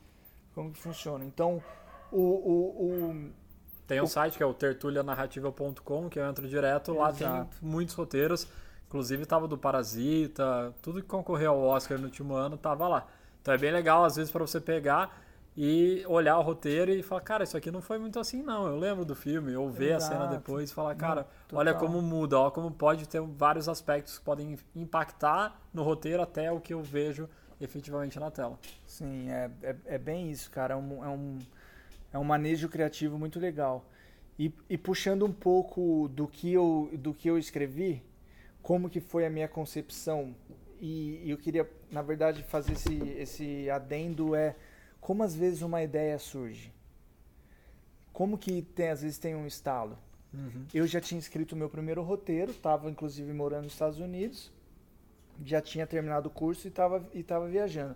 como 0.53 0.71
que 0.71 0.77
funciona. 0.77 1.23
Então, 1.23 1.63
o, 2.11 2.19
o, 2.21 2.85
o- 2.85 3.29
Tem 3.87 4.01
um 4.01 4.03
O- 4.03 4.07
site 4.07 4.37
que 4.37 4.43
é 4.43 4.45
o 4.45 4.53
tertulianarrativa.com, 4.53 6.09
que 6.09 6.19
eu 6.19 6.25
entro 6.27 6.47
direto, 6.47 6.93
lá 6.93 7.09
Exato. 7.09 7.49
tem 7.59 7.69
muitos 7.69 7.95
roteiros. 7.95 8.47
Inclusive 8.87 9.25
tava 9.25 9.47
do 9.47 9.57
Parasita, 9.57 10.73
tudo 10.81 11.01
que 11.01 11.07
concorreu 11.07 11.51
ao 11.51 11.59
Oscar 11.61 11.97
no 11.97 12.05
último 12.05 12.35
ano 12.35 12.57
tava 12.57 12.87
lá. 12.87 13.07
Então 13.41 13.53
é 13.53 13.57
bem 13.57 13.71
legal, 13.71 14.03
às 14.05 14.15
vezes, 14.15 14.31
para 14.31 14.45
você 14.45 14.61
pegar 14.61 15.21
e 15.55 16.03
olhar 16.07 16.37
o 16.37 16.41
roteiro 16.41 16.91
e 16.91 17.01
falar, 17.01 17.21
cara, 17.21 17.43
isso 17.43 17.57
aqui 17.57 17.71
não 17.71 17.81
foi 17.81 17.97
muito 17.97 18.19
assim, 18.19 18.41
não. 18.43 18.67
Eu 18.67 18.77
lembro 18.77 19.03
do 19.03 19.15
filme, 19.15 19.55
ou 19.55 19.69
ver 19.69 19.93
a 19.93 19.99
cena 19.99 20.27
depois 20.27 20.69
e 20.69 20.73
falar, 20.73 20.95
cara, 20.95 21.27
olha 21.51 21.73
como 21.73 22.01
muda, 22.01 22.39
olha 22.39 22.51
como 22.51 22.71
pode 22.71 23.07
ter 23.09 23.19
vários 23.21 23.67
aspectos 23.67 24.19
que 24.19 24.23
podem 24.23 24.57
impactar 24.75 25.59
no 25.73 25.83
roteiro 25.83 26.21
até 26.21 26.51
o 26.51 26.59
que 26.61 26.73
eu 26.73 26.81
vejo 26.81 27.27
efetivamente 27.59 28.19
na 28.19 28.29
tela. 28.29 28.57
Sim, 28.85 29.29
é, 29.29 29.49
é, 29.63 29.75
é 29.85 29.97
bem 29.97 30.29
isso, 30.29 30.49
cara. 30.51 30.75
É 30.75 30.77
um, 30.77 31.03
é, 31.03 31.07
um, 31.09 31.39
é 32.17 32.19
um 32.19 32.23
manejo 32.23 32.67
criativo 32.67 33.17
muito 33.17 33.39
legal. 33.39 33.85
E, 34.37 34.51
e 34.69 34.77
puxando 34.77 35.25
um 35.25 35.31
pouco 35.31 36.07
do 36.09 36.27
que, 36.27 36.51
eu, 36.51 36.89
do 36.93 37.13
que 37.13 37.27
eu 37.29 37.37
escrevi, 37.37 38.03
como 38.61 38.89
que 38.89 38.99
foi 38.99 39.25
a 39.25 39.29
minha 39.29 39.47
concepção, 39.47 40.35
e, 40.79 41.21
e 41.23 41.29
eu 41.29 41.37
queria, 41.37 41.69
na 41.91 42.01
verdade, 42.01 42.43
fazer 42.43 42.73
esse, 42.73 42.95
esse 43.17 43.69
adendo 43.69 44.35
é 44.35 44.55
como 44.99 45.23
às 45.23 45.35
vezes 45.35 45.61
uma 45.61 45.81
ideia 45.81 46.19
surge. 46.19 46.73
Como 48.11 48.37
que 48.37 48.61
tem, 48.61 48.89
às 48.89 49.01
vezes 49.01 49.17
tem 49.17 49.35
um 49.35 49.47
estalo. 49.47 49.97
Eu 50.73 50.85
já 50.85 50.99
tinha 50.99 51.17
escrito 51.17 51.53
o 51.53 51.55
meu 51.55 51.69
primeiro 51.69 52.03
roteiro, 52.03 52.51
estava 52.51 52.89
inclusive 52.89 53.31
morando 53.33 53.63
nos 53.63 53.73
Estados 53.73 53.99
Unidos, 53.99 54.51
já 55.43 55.61
tinha 55.61 55.87
terminado 55.87 56.27
o 56.27 56.31
curso 56.31 56.67
e 56.67 56.69
estava 56.69 57.07
e 57.13 57.23
tava 57.23 57.47
viajando. 57.47 57.95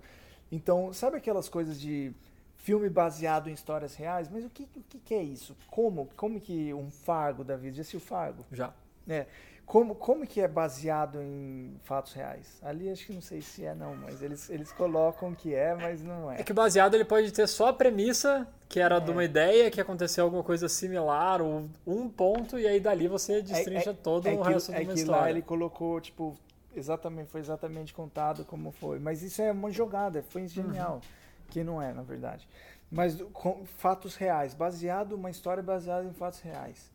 Então, 0.51 0.91
sabe 0.93 1.17
aquelas 1.17 1.49
coisas 1.49 1.79
de 1.79 2.13
filme 2.61 2.89
baseado 2.89 3.49
em 3.49 3.53
histórias 3.53 3.95
reais? 3.95 4.29
Mas 4.29 4.45
o 4.45 4.49
que, 4.49 4.63
o 4.63 4.99
que, 4.99 5.13
é 5.13 5.23
isso? 5.23 5.55
Como? 5.69 6.09
Como 6.15 6.39
que 6.39 6.73
um 6.73 6.89
Fargo 6.89 7.43
da 7.43 7.55
vida? 7.55 7.75
Já 7.75 7.81
assistiu 7.81 7.99
Fargo? 7.99 8.45
Já. 8.51 8.73
É. 9.07 9.25
Como, 9.65 9.95
como 9.95 10.27
que 10.27 10.41
é 10.41 10.47
baseado 10.47 11.21
em 11.21 11.77
fatos 11.83 12.13
reais? 12.13 12.59
Ali 12.61 12.89
acho 12.89 13.05
que 13.05 13.13
não 13.13 13.21
sei 13.21 13.41
se 13.41 13.63
é 13.63 13.73
não, 13.73 13.95
mas 13.95 14.21
eles, 14.21 14.49
eles 14.49 14.71
colocam 14.71 15.33
que 15.33 15.55
é, 15.55 15.73
mas 15.73 16.03
não 16.03 16.29
é. 16.29 16.41
É 16.41 16.43
que 16.43 16.51
baseado 16.51 16.93
ele 16.93 17.05
pode 17.05 17.31
ter 17.31 17.47
só 17.47 17.69
a 17.69 17.73
premissa, 17.73 18.45
que 18.67 18.81
era 18.81 18.97
é. 18.97 18.99
de 18.99 19.09
uma 19.09 19.23
ideia, 19.23 19.71
que 19.71 19.79
aconteceu 19.79 20.25
alguma 20.25 20.43
coisa 20.43 20.67
similar, 20.67 21.41
ou 21.41 21.69
um 21.87 22.09
ponto, 22.09 22.59
e 22.59 22.67
aí 22.67 22.81
dali 22.81 23.07
você 23.07 23.41
destrincha 23.41 23.91
é, 23.91 23.93
é, 23.93 23.95
todo 23.95 24.27
é 24.27 24.33
o 24.33 24.41
resto 24.41 24.73
que, 24.73 24.77
de 24.77 24.83
uma 24.83 24.91
é 24.91 24.93
que 24.93 24.99
história. 24.99 25.21
lá 25.21 25.29
ele 25.29 25.41
colocou, 25.41 26.01
tipo, 26.01 26.37
exatamente, 26.75 27.29
foi 27.29 27.39
exatamente 27.39 27.93
contado 27.93 28.43
como 28.43 28.71
foi. 28.71 28.99
Mas 28.99 29.23
isso 29.23 29.41
é 29.41 29.53
uma 29.53 29.71
jogada, 29.71 30.21
foi 30.21 30.47
genial. 30.49 30.95
Uhum. 30.95 31.20
Que 31.51 31.65
não 31.65 31.81
é, 31.81 31.93
na 31.93 32.01
verdade. 32.01 32.47
Mas 32.89 33.21
com 33.33 33.65
fatos 33.65 34.15
reais, 34.15 34.53
baseado, 34.53 35.13
uma 35.13 35.29
história 35.29 35.61
baseada 35.61 36.07
em 36.07 36.13
fatos 36.13 36.39
reais. 36.39 36.89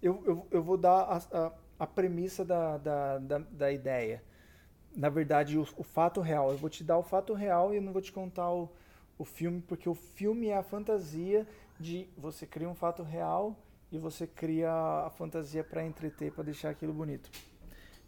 Eu, 0.00 0.22
eu, 0.26 0.46
eu 0.50 0.62
vou 0.62 0.76
dar 0.76 1.00
a, 1.00 1.16
a, 1.38 1.52
a 1.80 1.86
premissa 1.86 2.44
da, 2.44 2.76
da, 2.76 3.18
da, 3.18 3.38
da, 3.38 3.72
ideia. 3.72 4.22
Na 4.94 5.08
verdade, 5.08 5.58
o, 5.58 5.66
o, 5.76 5.82
fato 5.82 6.20
real. 6.20 6.52
Eu 6.52 6.58
vou 6.58 6.68
te 6.68 6.84
dar 6.84 6.98
o 6.98 7.02
fato 7.02 7.32
real 7.32 7.72
e 7.72 7.76
eu 7.76 7.82
não 7.82 7.92
vou 7.92 8.02
te 8.02 8.12
contar 8.12 8.50
o, 8.50 8.70
o 9.18 9.24
filme, 9.24 9.62
porque 9.66 9.88
o 9.88 9.94
filme 9.94 10.48
é 10.48 10.56
a 10.56 10.62
fantasia 10.62 11.46
de 11.80 12.06
você 12.16 12.46
cria 12.46 12.68
um 12.68 12.74
fato 12.74 13.02
real 13.02 13.56
e 13.90 13.98
você 13.98 14.26
cria 14.26 14.70
a 14.70 15.10
fantasia 15.10 15.64
para 15.64 15.84
entreter, 15.84 16.30
para 16.30 16.44
deixar 16.44 16.70
aquilo 16.70 16.92
bonito. 16.92 17.30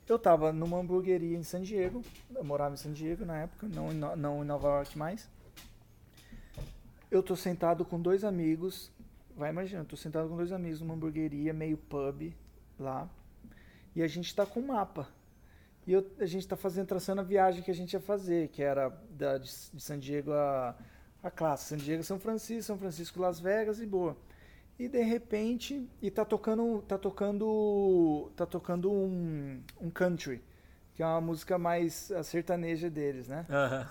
Eu 0.07 0.17
estava 0.17 0.53
numa 0.53 0.79
hamburgueria 0.79 1.39
em 1.39 1.43
San 1.43 1.63
Diego, 1.63 2.03
eu 2.35 2.45
morava 2.45 2.75
em 2.75 2.77
San 2.77 2.93
Diego 2.93 3.25
na 3.25 3.43
época, 3.43 3.69
não, 3.69 3.93
não 4.17 4.43
em 4.43 4.47
Nova 4.47 4.69
York 4.69 4.99
mais 4.99 5.29
eu 7.11 7.23
tô 7.23 7.35
sentado 7.35 7.85
com 7.85 8.01
dois 8.01 8.25
amigos, 8.25 8.91
vai 9.37 9.51
imaginando, 9.51 9.89
tô 9.89 9.97
sentado 9.97 10.29
com 10.29 10.37
dois 10.37 10.53
amigos 10.53 10.81
numa 10.81 10.95
hamburgueria, 10.95 11.53
meio 11.53 11.77
pub 11.77 12.35
lá, 12.79 13.09
e 13.95 14.03
a 14.03 14.07
gente 14.07 14.35
tá 14.35 14.47
com 14.47 14.61
um 14.61 14.67
mapa. 14.67 15.09
E 15.87 15.93
eu, 15.93 16.07
a 16.21 16.27
gente 16.27 16.47
tá 16.47 16.57
fazendo, 16.57 16.87
traçando 16.87 17.21
a 17.21 17.25
viagem 17.25 17.63
que 17.63 17.71
a 17.71 17.75
gente 17.75 17.95
ia 17.95 18.01
fazer, 18.01 18.49
que 18.49 18.63
era 18.63 18.91
da, 19.11 19.39
de, 19.39 19.51
de 19.73 19.81
San 19.83 19.99
Diego 19.99 20.33
a, 20.33 20.77
a 21.23 21.31
classe. 21.31 21.65
San 21.65 21.79
Diego, 21.79 22.03
São 22.03 22.19
Francisco, 22.21 22.63
São 22.63 22.79
Francisco, 22.79 23.21
Las 23.21 23.41
Vegas 23.41 23.81
e 23.81 23.87
boa. 23.87 24.17
E 24.79 24.89
de 24.89 25.03
repente, 25.03 25.89
e 26.01 26.11
tá 26.11 26.25
tocando, 26.25 26.83
tá 26.87 26.97
tocando, 26.97 28.31
tá 28.37 28.47
tocando 28.47 28.91
um, 28.91 29.61
um 29.81 29.91
country, 29.91 30.41
que 30.95 31.03
é 31.03 31.07
uma 31.07 31.21
música 31.21 31.59
mais 31.59 32.13
sertaneja 32.25 32.89
deles, 32.89 33.27
né? 33.27 33.47
Uhum. 33.49 33.87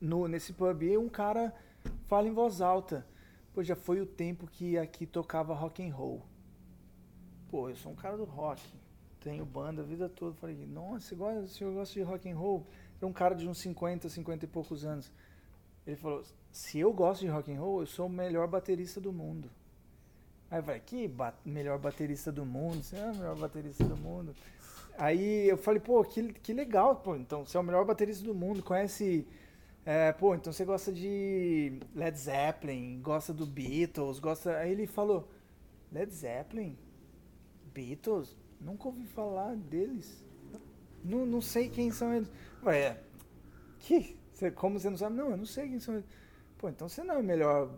No, 0.00 0.28
nesse 0.28 0.52
pub, 0.52 0.82
e 0.82 0.96
um 0.96 1.08
cara 1.08 1.52
Fala 2.06 2.28
em 2.28 2.32
voz 2.32 2.60
alta. 2.60 3.06
Pô, 3.52 3.62
já 3.62 3.74
foi 3.74 4.00
o 4.00 4.06
tempo 4.06 4.46
que 4.46 4.78
aqui 4.78 5.06
tocava 5.06 5.54
rock 5.54 5.86
and 5.86 5.94
roll. 5.94 6.22
Pô, 7.48 7.68
eu 7.68 7.76
sou 7.76 7.92
um 7.92 7.96
cara 7.96 8.16
do 8.16 8.24
rock. 8.24 8.62
Tenho 9.20 9.44
banda 9.44 9.82
a 9.82 9.84
vida 9.84 10.08
toda. 10.08 10.34
Falei, 10.34 10.66
nossa, 10.66 11.08
você 11.08 11.14
gosta, 11.14 11.46
você 11.46 11.64
gosta 11.64 11.94
de 11.94 12.02
rock 12.02 12.30
and 12.30 12.36
roll? 12.36 12.66
É 13.00 13.06
um 13.06 13.12
cara 13.12 13.34
de 13.34 13.48
uns 13.48 13.58
50, 13.58 14.08
50 14.08 14.44
e 14.44 14.48
poucos 14.48 14.84
anos. 14.84 15.10
Ele 15.86 15.96
falou, 15.96 16.22
se 16.52 16.78
eu 16.78 16.92
gosto 16.92 17.22
de 17.22 17.28
rock 17.28 17.52
and 17.52 17.60
roll, 17.60 17.80
eu 17.80 17.86
sou 17.86 18.06
o 18.06 18.10
melhor 18.10 18.46
baterista 18.46 19.00
do 19.00 19.12
mundo. 19.12 19.50
Aí 20.50 20.60
vai, 20.60 20.80
que 20.80 21.06
ba 21.06 21.32
melhor 21.44 21.78
baterista 21.78 22.32
do 22.32 22.44
mundo? 22.44 22.82
Você 22.82 22.96
é 22.96 23.04
o 23.04 23.14
melhor 23.14 23.36
baterista 23.36 23.84
do 23.84 23.96
mundo? 23.96 24.34
Aí 24.98 25.48
eu 25.48 25.56
falei, 25.56 25.80
pô, 25.80 26.02
que, 26.04 26.32
que 26.34 26.52
legal, 26.52 26.96
pô, 26.96 27.16
então 27.16 27.46
você 27.46 27.56
é 27.56 27.60
o 27.60 27.62
melhor 27.62 27.84
baterista 27.84 28.24
do 28.24 28.34
mundo, 28.34 28.62
conhece 28.62 29.26
é, 29.84 30.12
pô, 30.12 30.34
então 30.34 30.52
você 30.52 30.64
gosta 30.64 30.92
de 30.92 31.80
Led 31.94 32.18
Zeppelin, 32.18 33.00
gosta 33.00 33.32
do 33.32 33.46
Beatles, 33.46 34.18
gosta. 34.18 34.56
Aí 34.58 34.72
ele 34.72 34.86
falou: 34.86 35.28
Led 35.90 36.12
Zeppelin? 36.12 36.76
Beatles? 37.72 38.36
Nunca 38.60 38.88
ouvi 38.88 39.06
falar 39.06 39.56
deles. 39.56 40.24
Não, 41.02 41.24
não 41.24 41.40
sei 41.40 41.68
quem 41.70 41.90
são 41.90 42.12
eles. 42.12 42.30
Ué, 42.62 42.98
que? 43.78 44.18
Como 44.54 44.78
você 44.78 44.90
não 44.90 44.96
sabe? 44.96 45.16
Não, 45.16 45.30
eu 45.30 45.36
não 45.36 45.46
sei 45.46 45.68
quem 45.68 45.80
são 45.80 45.94
eles. 45.94 46.06
Pô, 46.58 46.68
então 46.68 46.88
você 46.88 47.02
não 47.02 47.14
é 47.14 47.18
o 47.18 47.24
melhor 47.24 47.70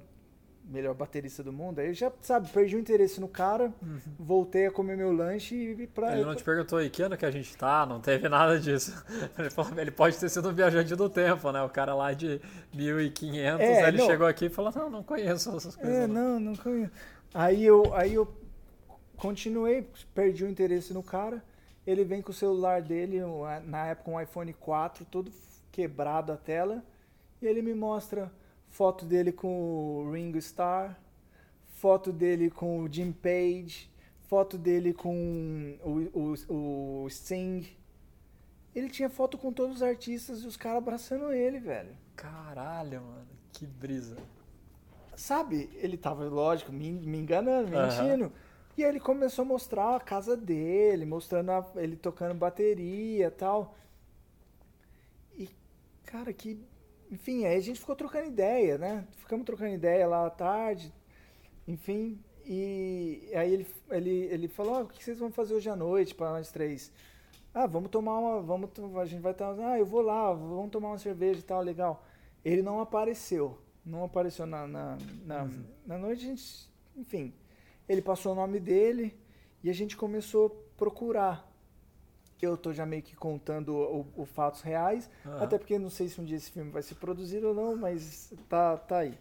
melhor 0.73 0.95
baterista 0.95 1.43
do 1.43 1.53
mundo. 1.53 1.79
Aí 1.79 1.89
eu 1.89 1.95
já, 1.95 2.11
sabe, 2.21 2.49
perdi 2.49 2.77
o 2.77 2.79
interesse 2.79 3.21
no 3.21 3.29
cara, 3.29 3.73
uhum. 3.83 4.01
voltei 4.19 4.67
a 4.67 4.71
comer 4.71 4.97
meu 4.97 5.13
lanche 5.13 5.55
e 5.55 5.87
pra. 5.87 6.13
Ele 6.15 6.25
não 6.25 6.35
te 6.35 6.43
perguntou 6.43 6.79
aí 6.79 6.89
que 6.89 7.03
ano 7.03 7.17
que 7.17 7.27
a 7.27 7.31
gente 7.31 7.57
tá, 7.57 7.85
não 7.85 8.01
teve 8.01 8.29
nada 8.29 8.59
disso. 8.59 8.93
Ele, 9.39 9.51
falou, 9.51 9.79
ele 9.79 9.91
pode 9.91 10.17
ter 10.19 10.29
sido 10.29 10.49
um 10.49 10.53
viajante 10.53 10.95
do 10.95 11.09
tempo, 11.09 11.51
né? 11.51 11.63
O 11.63 11.69
cara 11.69 11.95
lá 11.95 12.13
de 12.13 12.41
1500, 12.75 13.61
é, 13.61 13.83
aí 13.83 13.89
ele 13.89 13.99
não. 13.99 14.07
chegou 14.07 14.27
aqui 14.27 14.47
e 14.47 14.49
falou: 14.49 14.73
Não, 14.75 14.91
não 14.91 15.03
conheço 15.03 15.57
essas 15.57 15.77
coisas. 15.77 15.95
É, 15.95 16.07
não, 16.07 16.39
não 16.39 16.57
conheço. 16.57 16.93
Aí 17.35 17.65
eu, 17.65 17.95
aí 17.95 18.15
eu 18.15 18.33
continuei, 19.17 19.89
perdi 20.15 20.45
o 20.45 20.49
interesse 20.49 20.93
no 20.93 21.03
cara. 21.03 21.43
Ele 21.87 22.05
vem 22.05 22.23
com 22.23 22.31
o 22.31 22.35
celular 22.35 22.81
dele, 22.81 23.21
na 23.65 23.87
época 23.87 24.11
um 24.11 24.21
iPhone 24.21 24.53
4, 24.53 25.05
todo 25.05 25.33
quebrado 25.73 26.31
a 26.31 26.37
tela, 26.37 26.85
e 27.41 27.47
ele 27.47 27.63
me 27.63 27.75
mostra 27.75 28.31
foto 28.73 29.05
dele 29.05 29.31
com 29.31 30.03
o 30.07 30.13
Ringo 30.13 30.39
Starr, 30.39 30.99
foto 31.75 32.11
dele 32.11 32.51
com 32.51 32.81
o 32.81 32.93
Jim 32.93 33.13
Page, 33.13 33.91
foto 34.23 34.57
dele 34.57 34.95
com 34.95 35.77
o, 35.85 36.35
o, 36.49 37.05
o 37.05 37.11
Sting. 37.11 37.69
Ele 38.75 38.89
tinha 38.89 39.11
foto 39.11 39.37
com 39.37 39.53
todos 39.53 39.77
os 39.77 39.83
artistas 39.83 40.43
e 40.43 40.47
os 40.47 40.57
caras 40.57 40.79
abraçando 40.79 41.33
ele, 41.33 41.61
velho. 41.61 41.95
Caralho, 42.17 43.03
mano, 43.03 43.29
que 43.53 43.67
brisa. 43.67 44.17
Sabe, 45.15 45.69
ele 45.75 45.99
tava, 45.99 46.25
lógico, 46.25 46.73
me, 46.73 46.91
me 46.91 47.19
enganando, 47.19 47.69
mentindo. 47.69 48.25
Uhum. 48.25 48.33
E 48.79 48.85
aí 48.85 48.89
ele 48.89 49.01
começou 49.01 49.43
a 49.43 49.47
mostrar 49.47 49.97
a 49.97 50.01
casa 50.01 50.35
dele, 50.35 51.05
mostrando 51.05 51.51
a, 51.51 51.71
ele 51.77 51.95
tocando 51.95 52.35
bateria 52.35 53.27
e 53.27 53.31
tal. 53.31 53.77
E, 55.37 55.51
cara, 56.07 56.33
que 56.33 56.59
enfim, 57.13 57.45
aí 57.45 57.57
a 57.57 57.61
gente 57.61 57.79
ficou 57.79 57.95
trocando 57.95 58.27
ideia, 58.27 58.79
né? 58.79 59.07
Ficamos 59.19 59.45
trocando 59.45 59.75
ideia 59.75 60.07
lá 60.07 60.27
à 60.27 60.31
tarde, 60.31 60.91
enfim. 61.69 62.19
E 62.47 63.31
aí 63.35 63.53
ele, 63.53 63.67
ele, 63.91 64.11
ele 64.11 64.49
falou: 64.49 64.77
ah, 64.77 64.81
o 64.81 64.89
que 64.89 65.05
vocês 65.05 65.19
vão 65.19 65.31
fazer 65.31 65.53
hoje 65.53 65.69
à 65.69 65.77
noite 65.77 66.15
para 66.15 66.31
nós 66.31 66.51
três? 66.51 66.91
Ah, 67.53 67.67
vamos 67.67 67.91
tomar 67.91 68.19
uma. 68.19 68.41
Vamos, 68.41 68.71
a 68.99 69.05
gente 69.05 69.21
vai 69.21 69.33
estar. 69.33 69.53
Ah, 69.61 69.79
eu 69.79 69.85
vou 69.85 70.01
lá, 70.01 70.33
vamos 70.33 70.71
tomar 70.71 70.89
uma 70.89 70.99
cerveja 70.99 71.41
e 71.41 71.43
tal, 71.43 71.61
legal. 71.61 72.03
Ele 72.43 72.63
não 72.63 72.81
apareceu. 72.81 73.59
Não 73.85 74.05
apareceu 74.05 74.47
na, 74.47 74.67
na, 74.67 74.99
na, 75.27 75.43
uhum. 75.43 75.65
na 75.85 75.99
noite, 75.99 76.25
a 76.25 76.29
gente. 76.29 76.73
Enfim. 76.97 77.35
Ele 77.87 78.01
passou 78.01 78.33
o 78.33 78.35
nome 78.35 78.59
dele 78.59 79.15
e 79.63 79.69
a 79.69 79.75
gente 79.75 79.99
começou 79.99 80.47
a 80.47 80.79
procurar 80.79 81.52
eu 82.47 82.57
tô 82.57 82.73
já 82.73 82.85
meio 82.85 83.03
que 83.03 83.15
contando 83.15 84.07
os 84.17 84.29
fatos 84.31 84.63
reais, 84.63 85.09
uhum. 85.25 85.43
até 85.43 85.59
porque 85.59 85.79
não 85.79 85.91
sei 85.91 86.09
se 86.09 86.21
um 86.21 86.25
dia 86.25 86.37
esse 86.37 86.51
filme 86.51 86.71
vai 86.71 86.83
ser 86.83 86.97
produzido 86.97 87.49
ou 87.49 87.55
não, 87.55 87.77
mas 87.77 88.33
tá, 88.49 88.77
tá 88.77 88.99
aí. 88.99 89.19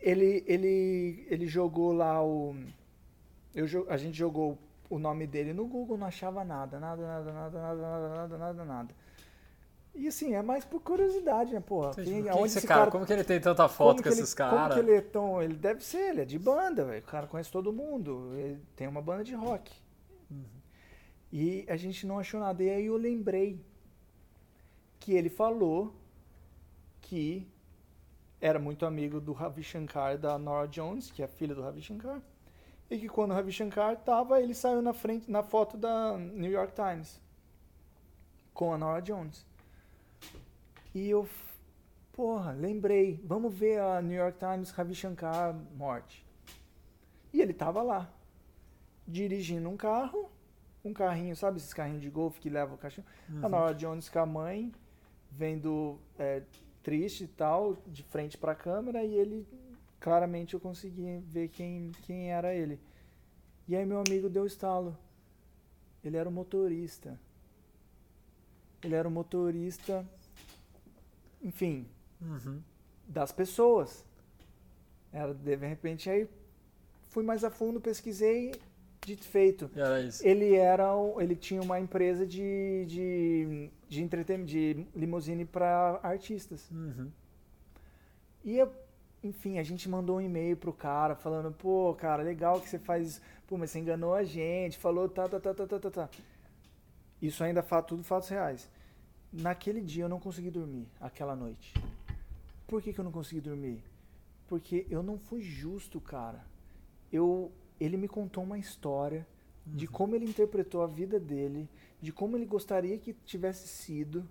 Ele, 0.00 0.42
ele, 0.46 1.26
ele 1.28 1.46
jogou 1.46 1.92
lá 1.92 2.24
o. 2.24 2.56
Eu, 3.54 3.66
a 3.88 3.96
gente 3.96 4.16
jogou 4.16 4.58
o 4.88 4.98
nome 4.98 5.26
dele 5.26 5.52
no 5.52 5.66
Google, 5.66 5.96
não 5.96 6.06
achava 6.06 6.44
nada, 6.44 6.80
nada, 6.80 7.02
nada, 7.06 7.32
nada, 7.32 7.60
nada, 7.60 7.80
nada, 7.80 8.08
nada, 8.08 8.38
nada, 8.38 8.64
nada. 8.64 8.94
E 9.94 10.06
assim, 10.06 10.34
é 10.34 10.42
mais 10.42 10.64
por 10.64 10.80
curiosidade, 10.80 11.52
né, 11.52 11.60
porra? 11.60 11.92
Quem, 11.94 12.22
quem 12.22 12.44
esse 12.44 12.66
cara, 12.66 12.80
cara, 12.80 12.90
como 12.90 13.04
que 13.04 13.12
ele 13.12 13.24
tem 13.24 13.40
tanta 13.40 13.68
foto 13.68 14.02
com 14.02 14.08
esses 14.08 14.32
caras? 14.32 14.60
Como 14.60 14.74
que 14.74 14.78
ele 14.80 14.98
é 14.98 15.00
tão. 15.00 15.42
Ele 15.42 15.54
deve 15.54 15.84
ser, 15.84 16.10
ele 16.10 16.22
é 16.22 16.24
de 16.24 16.38
banda, 16.38 16.84
velho. 16.84 17.00
O 17.00 17.06
cara 17.06 17.26
conhece 17.26 17.50
todo 17.50 17.72
mundo. 17.72 18.32
Ele 18.36 18.60
tem 18.76 18.86
uma 18.86 19.02
banda 19.02 19.24
de 19.24 19.34
rock. 19.34 19.72
Uhum. 20.30 20.59
E 21.32 21.64
a 21.68 21.76
gente 21.76 22.06
não 22.06 22.18
achou 22.18 22.40
nada. 22.40 22.62
E 22.62 22.70
aí 22.70 22.86
eu 22.86 22.96
lembrei 22.96 23.60
que 24.98 25.12
ele 25.14 25.28
falou 25.28 25.94
que 27.00 27.46
era 28.40 28.58
muito 28.58 28.86
amigo 28.86 29.20
do 29.20 29.32
Ravi 29.32 29.62
Shankar 29.62 30.18
da 30.18 30.38
Nora 30.38 30.66
Jones, 30.66 31.10
que 31.10 31.22
é 31.22 31.24
a 31.24 31.28
filha 31.28 31.54
do 31.54 31.62
Ravi 31.62 31.82
Shankar, 31.82 32.20
e 32.90 32.98
que 32.98 33.08
quando 33.08 33.32
o 33.32 33.34
Ravi 33.34 33.52
Shankar 33.52 33.96
tava, 33.96 34.40
ele 34.40 34.54
saiu 34.54 34.82
na 34.82 34.92
frente 34.92 35.30
na 35.30 35.42
foto 35.42 35.76
da 35.76 36.16
New 36.16 36.50
York 36.50 36.72
Times 36.74 37.20
com 38.52 38.72
a 38.72 38.78
Nora 38.78 39.00
Jones. 39.00 39.46
E 40.94 41.08
eu, 41.08 41.28
porra, 42.12 42.52
lembrei, 42.52 43.20
vamos 43.24 43.54
ver 43.54 43.80
a 43.80 44.02
New 44.02 44.16
York 44.16 44.38
Times 44.38 44.70
Ravi 44.70 44.94
Shankar 44.94 45.54
morte. 45.76 46.26
E 47.32 47.40
ele 47.40 47.52
tava 47.52 47.82
lá, 47.82 48.12
dirigindo 49.06 49.68
um 49.68 49.76
carro 49.76 50.30
um 50.84 50.92
carrinho, 50.92 51.36
sabe 51.36 51.58
esses 51.58 51.74
carrinhos 51.74 52.02
de 52.02 52.10
golfe 52.10 52.40
que 52.40 52.48
levam 52.48 52.74
o 52.74 52.78
cachorro? 52.78 53.06
Uhum. 53.28 53.44
A 53.44 53.48
Nora 53.48 53.74
Jones 53.74 54.08
com 54.08 54.18
a 54.18 54.26
mãe, 54.26 54.72
vendo 55.30 55.98
é, 56.18 56.42
triste 56.82 57.24
e 57.24 57.28
tal, 57.28 57.76
de 57.86 58.02
frente 58.02 58.38
para 58.38 58.52
a 58.52 58.54
câmera, 58.54 59.04
e 59.04 59.14
ele, 59.14 59.46
claramente 59.98 60.54
eu 60.54 60.60
consegui 60.60 61.18
ver 61.26 61.48
quem, 61.48 61.92
quem 62.02 62.32
era 62.32 62.54
ele. 62.54 62.80
E 63.68 63.76
aí 63.76 63.84
meu 63.84 64.02
amigo 64.06 64.28
deu 64.28 64.46
estalo. 64.46 64.96
Ele 66.02 66.16
era 66.16 66.28
o 66.28 66.32
motorista. 66.32 67.18
Ele 68.82 68.94
era 68.94 69.06
o 69.06 69.10
motorista, 69.10 70.06
enfim, 71.42 71.86
uhum. 72.22 72.62
das 73.06 73.30
pessoas. 73.30 74.06
Era, 75.12 75.34
de 75.34 75.56
repente, 75.56 76.08
aí 76.08 76.26
fui 77.08 77.22
mais 77.22 77.44
a 77.44 77.50
fundo, 77.50 77.80
pesquisei 77.80 78.52
dito 79.04 79.24
feito. 79.24 79.70
Era 79.74 80.00
isso. 80.00 80.26
Ele 80.26 80.54
era, 80.54 80.88
ele 81.18 81.34
tinha 81.36 81.60
uma 81.62 81.80
empresa 81.80 82.26
de 82.26 82.84
de 82.86 83.70
de 83.88 84.02
entretenimento, 84.02 84.50
de 84.50 84.86
limusine 84.94 85.44
para 85.44 85.98
artistas. 86.02 86.68
Uhum. 86.70 87.10
E 88.44 88.56
eu- 88.58 88.72
enfim, 89.22 89.58
a 89.58 89.62
gente 89.62 89.88
mandou 89.88 90.16
um 90.16 90.20
e-mail 90.20 90.56
pro 90.56 90.72
cara 90.72 91.14
falando, 91.14 91.52
pô, 91.52 91.94
cara, 91.94 92.22
legal 92.22 92.60
que 92.60 92.68
você 92.68 92.78
faz, 92.78 93.06
isso. 93.08 93.20
pô, 93.46 93.58
mas 93.58 93.70
você 93.70 93.78
enganou 93.78 94.14
a 94.14 94.22
gente, 94.24 94.78
falou 94.78 95.08
tá, 95.08 95.28
tá, 95.28 95.38
tá, 95.40 95.52
tá, 95.52 95.66
tá, 95.66 95.78
tá, 95.78 95.90
tá. 95.90 96.08
Isso 97.20 97.44
ainda 97.44 97.62
fa 97.62 97.82
tudo 97.82 98.02
fatos 98.02 98.28
reais. 98.30 98.68
Naquele 99.32 99.80
dia 99.82 100.04
eu 100.04 100.08
não 100.08 100.18
consegui 100.18 100.50
dormir, 100.50 100.86
aquela 101.00 101.36
noite. 101.36 101.74
Por 102.66 102.80
que, 102.80 102.92
que 102.92 102.98
eu 103.00 103.04
não 103.04 103.12
consegui 103.12 103.40
dormir? 103.40 103.82
Porque 104.48 104.86
eu 104.88 105.02
não 105.02 105.18
fui 105.18 105.42
justo, 105.42 106.00
cara. 106.00 106.40
Eu, 107.12 107.52
ele 107.80 107.96
me 107.96 108.06
contou 108.06 108.44
uma 108.44 108.58
história 108.58 109.26
de 109.66 109.86
como 109.86 110.14
ele 110.14 110.24
interpretou 110.24 110.82
a 110.82 110.86
vida 110.86 111.18
dele, 111.18 111.68
de 112.00 112.12
como 112.12 112.36
ele 112.36 112.44
gostaria 112.44 112.98
que 112.98 113.12
tivesse 113.12 113.66
sido, 113.68 114.28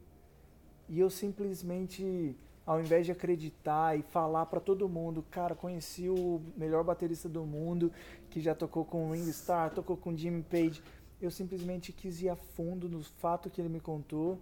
e 0.88 1.00
eu 1.00 1.10
simplesmente, 1.10 2.36
ao 2.66 2.80
invés 2.80 3.06
de 3.06 3.12
acreditar 3.12 3.98
e 3.98 4.02
falar 4.02 4.46
pra 4.48 4.60
todo 4.60 4.90
mundo, 4.90 5.24
cara, 5.30 5.56
conheci 5.56 6.10
o 6.10 6.42
melhor 6.58 6.84
baterista 6.84 7.30
do 7.30 7.46
mundo, 7.46 7.92
que 8.30 8.42
já 8.42 8.54
tocou 8.54 8.84
com 8.86 9.12
Ringo 9.12 9.30
Starr, 9.30 9.74
tocou 9.74 9.96
com 9.96 10.16
Jimmy 10.16 10.44
Page, 10.44 10.82
eu 11.22 11.30
simplesmente 11.32 11.92
quis 11.92 12.22
ir 12.22 12.30
a 12.30 12.36
fundo 12.36 12.88
no 12.90 13.04
fato 13.04 13.50
que 13.50 13.62
ele 13.62 13.70
me 13.70 13.80
contou, 13.80 14.40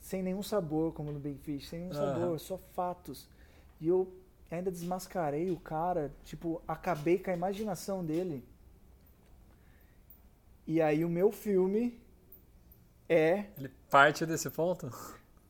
sem 0.00 0.22
nenhum 0.22 0.42
sabor, 0.42 0.92
como 0.92 1.12
no 1.12 1.20
Big 1.20 1.38
Fish, 1.38 1.68
sem 1.68 1.80
nenhum 1.80 1.92
Aham. 1.92 2.14
sabor, 2.14 2.40
só 2.40 2.58
fatos. 2.58 3.28
E 3.80 3.88
eu 3.88 4.12
ainda 4.54 4.70
desmascarei 4.70 5.50
o 5.50 5.58
cara, 5.58 6.12
tipo, 6.24 6.62
acabei 6.66 7.18
com 7.18 7.30
a 7.30 7.34
imaginação 7.34 8.04
dele. 8.04 8.44
E 10.66 10.80
aí 10.80 11.04
o 11.04 11.08
meu 11.08 11.32
filme 11.32 12.00
é 13.08 13.46
Ele 13.58 13.70
parte 13.90 14.24
desse 14.24 14.48
ponto? 14.50 14.90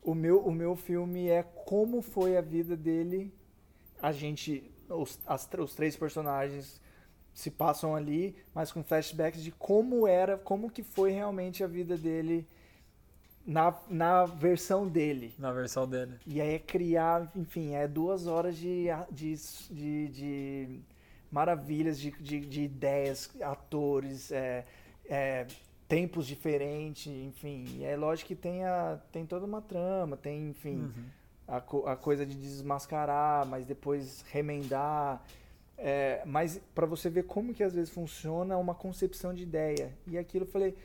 o 0.03 0.15
meu, 0.15 0.41
o 0.41 0.51
meu 0.51 0.75
filme 0.75 1.29
é 1.29 1.43
como 1.43 2.03
foi 2.03 2.37
a 2.37 2.41
vida 2.41 2.77
dele. 2.77 3.33
A 4.01 4.11
gente, 4.11 4.71
os, 4.89 5.19
as, 5.27 5.49
os 5.59 5.75
três 5.75 5.97
personagens 5.97 6.81
se 7.33 7.51
passam 7.51 7.95
ali, 7.95 8.37
mas 8.53 8.73
com 8.73 8.83
flashbacks 8.83 9.43
de 9.43 9.53
como 9.53 10.07
era, 10.07 10.37
como 10.37 10.71
que 10.71 10.83
foi 10.83 11.13
realmente 11.13 11.63
a 11.63 11.67
vida 11.67 11.97
dele 11.97 12.47
na, 13.47 13.75
na 13.89 14.25
versão 14.25 14.87
dele. 14.89 15.35
Na 15.39 15.53
versão 15.53 15.87
dele. 15.89 16.15
E 16.27 16.41
aí 16.41 16.55
é 16.55 16.59
criar, 16.59 17.31
enfim, 17.35 17.75
é 17.75 17.87
duas 17.89 18.27
horas 18.27 18.57
de, 18.57 18.87
de, 19.11 19.35
de, 19.71 20.09
de 20.09 20.81
maravilhas, 21.31 21.99
de, 21.99 22.11
de, 22.13 22.41
de 22.41 22.63
ideias, 22.63 23.31
atores, 23.41 24.31
é, 24.31 24.65
é, 25.09 25.47
tempos 25.89 26.27
diferentes, 26.27 27.13
enfim. 27.13 27.65
E 27.79 27.85
é 27.85 27.97
lógico 27.97 28.29
que 28.29 28.35
tem, 28.37 28.65
a, 28.65 28.99
tem 29.11 29.27
toda 29.27 29.45
uma 29.47 29.61
trama, 29.63 30.17
tem, 30.17 30.49
enfim, 30.51 30.77
Uhum. 30.77 31.05
a, 31.49 31.93
a 31.93 31.97
coisa 31.97 32.25
de 32.25 32.37
desmascarar, 32.37 33.47
mas 33.47 33.67
depois 33.67 34.25
remendar. 34.31 35.23
É, 35.77 36.23
mas 36.25 36.61
para 36.75 36.87
você 36.87 37.11
ver 37.11 37.25
como 37.25 37.53
que 37.53 37.63
às 37.65 37.75
vezes 37.75 37.91
funciona 37.91 38.57
uma 38.57 38.75
concepção 38.75 39.35
de 39.35 39.43
ideia. 39.43 39.93
E 40.07 40.17
aquilo 40.17 40.45
eu 40.45 40.49
falei, 40.49 40.77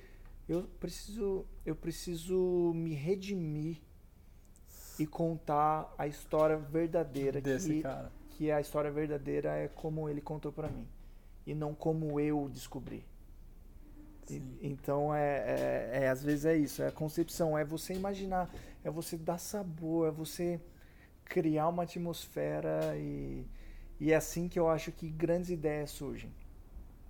eu 0.47 0.63
preciso, 0.79 1.45
eu 1.65 1.75
preciso 1.75 2.71
me 2.73 2.93
redimir 2.93 3.81
e 4.99 5.05
contar 5.05 5.93
a 5.97 6.07
história 6.07 6.57
verdadeira 6.57 7.39
Desse 7.41 7.75
que, 7.75 7.81
cara. 7.81 8.11
que 8.31 8.51
a 8.51 8.59
história 8.61 8.91
verdadeira 8.91 9.55
é 9.55 9.67
como 9.67 10.09
ele 10.09 10.21
contou 10.21 10.51
pra 10.51 10.69
mim 10.69 10.87
e 11.45 11.53
não 11.53 11.73
como 11.73 12.19
eu 12.19 12.49
descobri. 12.49 13.05
E- 14.29 14.41
então 14.61 15.13
é, 15.13 15.37
é, 15.37 15.89
é, 16.03 16.09
às 16.09 16.23
vezes 16.23 16.45
é 16.45 16.55
isso, 16.57 16.81
é 16.81 16.87
a 16.87 16.91
concepção, 16.91 17.57
é 17.57 17.63
você 17.63 17.93
imaginar, 17.93 18.49
é 18.83 18.89
você 18.89 19.15
dar 19.17 19.37
sabor, 19.37 20.07
é 20.07 20.11
você 20.11 20.59
criar 21.23 21.67
uma 21.69 21.83
atmosfera 21.83 22.97
e, 22.97 23.45
e 23.99 24.11
é 24.11 24.15
assim 24.15 24.47
que 24.49 24.59
eu 24.59 24.67
acho 24.69 24.91
que 24.91 25.09
grandes 25.09 25.49
ideias 25.49 25.91
surgem. 25.91 26.31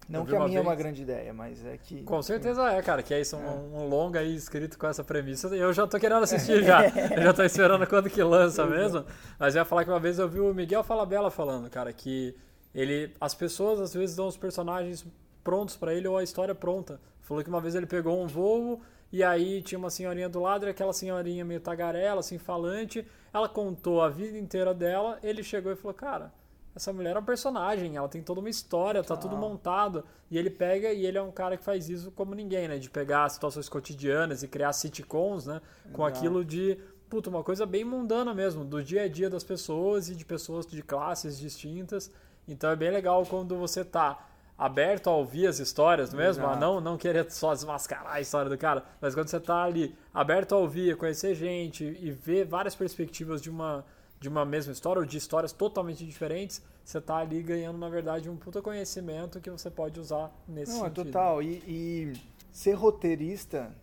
Não 0.10 0.26
que 0.26 0.36
a 0.36 0.40
minha 0.46 0.60
é 0.60 0.62
uma 0.62 0.72
vez- 0.72 0.80
grande 0.80 1.02
ideia, 1.02 1.34
mas 1.34 1.66
é 1.66 1.78
que. 1.78 2.04
Com 2.04 2.22
certeza 2.22 2.64
é, 2.72 2.82
cara, 2.82 3.04
que 3.04 3.14
é 3.14 3.20
isso, 3.20 3.36
um, 3.36 3.46
É. 3.46 3.50
um 3.80 3.88
longa 3.90 4.20
aí 4.22 4.36
escrito 4.36 4.78
com 4.78 4.88
essa 4.88 5.04
premissa. 5.04 5.48
Eu 5.56 5.74
já 5.74 5.86
tô 5.86 6.00
querendo 6.00 6.24
assistir 6.24 6.64
já. 6.64 6.82
Eu 7.18 7.24
já 7.24 7.34
tô 7.34 7.44
esperando 7.44 7.86
quando 7.88 8.10
que 8.10 8.24
lança 8.24 8.66
mesmo. 8.66 9.04
Mas 9.38 9.56
eu 9.56 9.60
ia 9.62 9.66
falar 9.66 9.84
que 9.84 9.90
uma 9.92 10.00
vez 10.00 10.18
eu 10.20 10.28
vi 10.30 10.40
o 10.40 10.54
Miguel 10.54 10.84
Falabella 10.84 11.30
falando, 11.30 11.70
cara, 11.70 11.92
que 11.92 12.36
ele. 12.74 13.14
As 13.20 13.34
pessoas 13.34 13.82
às 13.82 13.94
vezes 13.94 14.16
dão 14.16 14.28
os 14.28 14.38
personagens 14.38 15.06
prontos 15.44 15.76
pra 15.76 15.94
ele 15.94 16.08
ou 16.08 16.18
a 16.18 16.24
história 16.24 16.56
pronta. 16.56 17.00
Falou 17.22 17.44
que 17.44 17.50
uma 17.50 17.60
vez 17.60 17.76
ele 17.76 17.86
pegou 17.86 18.22
um 18.22 18.28
voo 18.28 18.82
e 19.12 19.22
aí 19.24 19.62
tinha 19.62 19.78
uma 19.80 19.90
senhorinha 19.90 20.30
do 20.30 20.40
lado 20.42 20.66
e 20.66 20.70
aquela 20.70 20.94
senhorinha 20.94 21.44
meio 21.44 21.60
tagarela, 21.60 22.22
assim, 22.22 22.38
falante. 22.38 23.06
Ela 23.34 23.50
contou 23.50 24.02
a 24.02 24.08
vida 24.10 24.38
inteira 24.38 24.74
dela. 24.74 25.20
Ele 25.22 25.44
chegou 25.44 25.72
e 25.72 25.76
falou, 25.76 25.94
cara. 25.94 26.32
Essa 26.78 26.94
mulher 26.94 27.16
é 27.16 27.20
um 27.20 27.24
personagem, 27.24 27.96
ela 27.96 28.08
tem 28.08 28.22
toda 28.22 28.40
uma 28.40 28.52
história, 28.52 29.04
tá 29.04 29.18
tudo 29.18 29.36
montado. 29.36 30.04
E 30.30 30.38
ele 30.38 30.52
pega, 30.52 30.94
e 30.94 31.08
ele 31.08 31.18
é 31.18 31.22
um 31.22 31.32
cara 31.32 31.58
que 31.58 31.64
faz 31.64 31.90
isso 31.90 32.12
como 32.12 32.36
ninguém, 32.36 32.68
né? 32.68 32.78
De 32.78 32.88
pegar 32.88 33.28
situações 33.30 33.68
cotidianas 33.68 34.44
e 34.44 34.48
criar 34.48 34.72
sitcoms, 34.74 35.48
né? 35.48 35.60
Com 35.92 36.06
aquilo 36.06 36.46
de, 36.46 36.78
puta, 37.10 37.32
uma 37.32 37.44
coisa 37.44 37.66
bem 37.66 37.84
mundana 37.84 38.32
mesmo, 38.32 38.64
do 38.64 38.84
dia 38.84 39.06
a 39.06 39.08
dia 39.08 39.28
das 39.28 39.44
pessoas 39.44 40.08
e 40.08 40.16
de 40.16 40.24
pessoas 40.24 40.68
de 40.68 40.84
classes 40.84 41.40
distintas. 41.40 42.12
Então 42.48 42.70
é 42.70 42.76
bem 42.76 42.92
legal 42.92 43.26
quando 43.26 43.58
você 43.58 43.84
tá 43.84 44.24
aberto 44.56 45.10
a 45.10 45.16
ouvir 45.16 45.48
as 45.48 45.58
histórias 45.58 46.14
mesmo, 46.14 46.46
a 46.46 46.50
Exato. 46.50 46.62
não, 46.62 46.80
não 46.80 46.96
querer 46.96 47.32
só 47.32 47.56
desmascarar 47.56 48.14
a 48.14 48.22
história 48.22 48.52
do 48.52 48.58
cara, 48.58 48.84
mas 49.02 49.16
quando 49.16 49.30
você 49.30 49.40
tá 49.40 49.64
ali 49.64 49.96
aberto 50.14 50.54
a 50.54 50.60
ouvir, 50.60 50.94
a 50.94 50.96
conhecer 50.96 51.34
gente 51.34 51.84
e 52.00 52.12
ver 52.12 52.46
várias 52.46 52.76
perspectivas 52.76 53.42
de 53.42 53.50
uma 53.50 53.84
de 54.20 54.28
uma 54.28 54.44
mesma 54.46 54.74
história 54.74 55.00
ou 55.00 55.06
de 55.06 55.18
histórias 55.18 55.52
totalmente 55.52 56.06
diferentes, 56.06 56.62
você 56.84 57.00
tá 57.00 57.18
ali 57.18 57.42
ganhando, 57.44 57.78
na 57.78 57.90
verdade, 57.90 58.30
um 58.30 58.36
puta 58.38 58.62
conhecimento 58.62 59.40
que 59.40 59.50
você 59.52 59.70
pode 59.70 60.00
usar 60.00 60.32
nesse 60.48 60.72
Não, 60.72 60.86
é 60.86 60.90
sentido. 60.90 61.06
total. 61.06 61.42
E, 61.44 61.62
e 61.68 62.14
ser 62.52 62.74
roteirista 62.74 63.76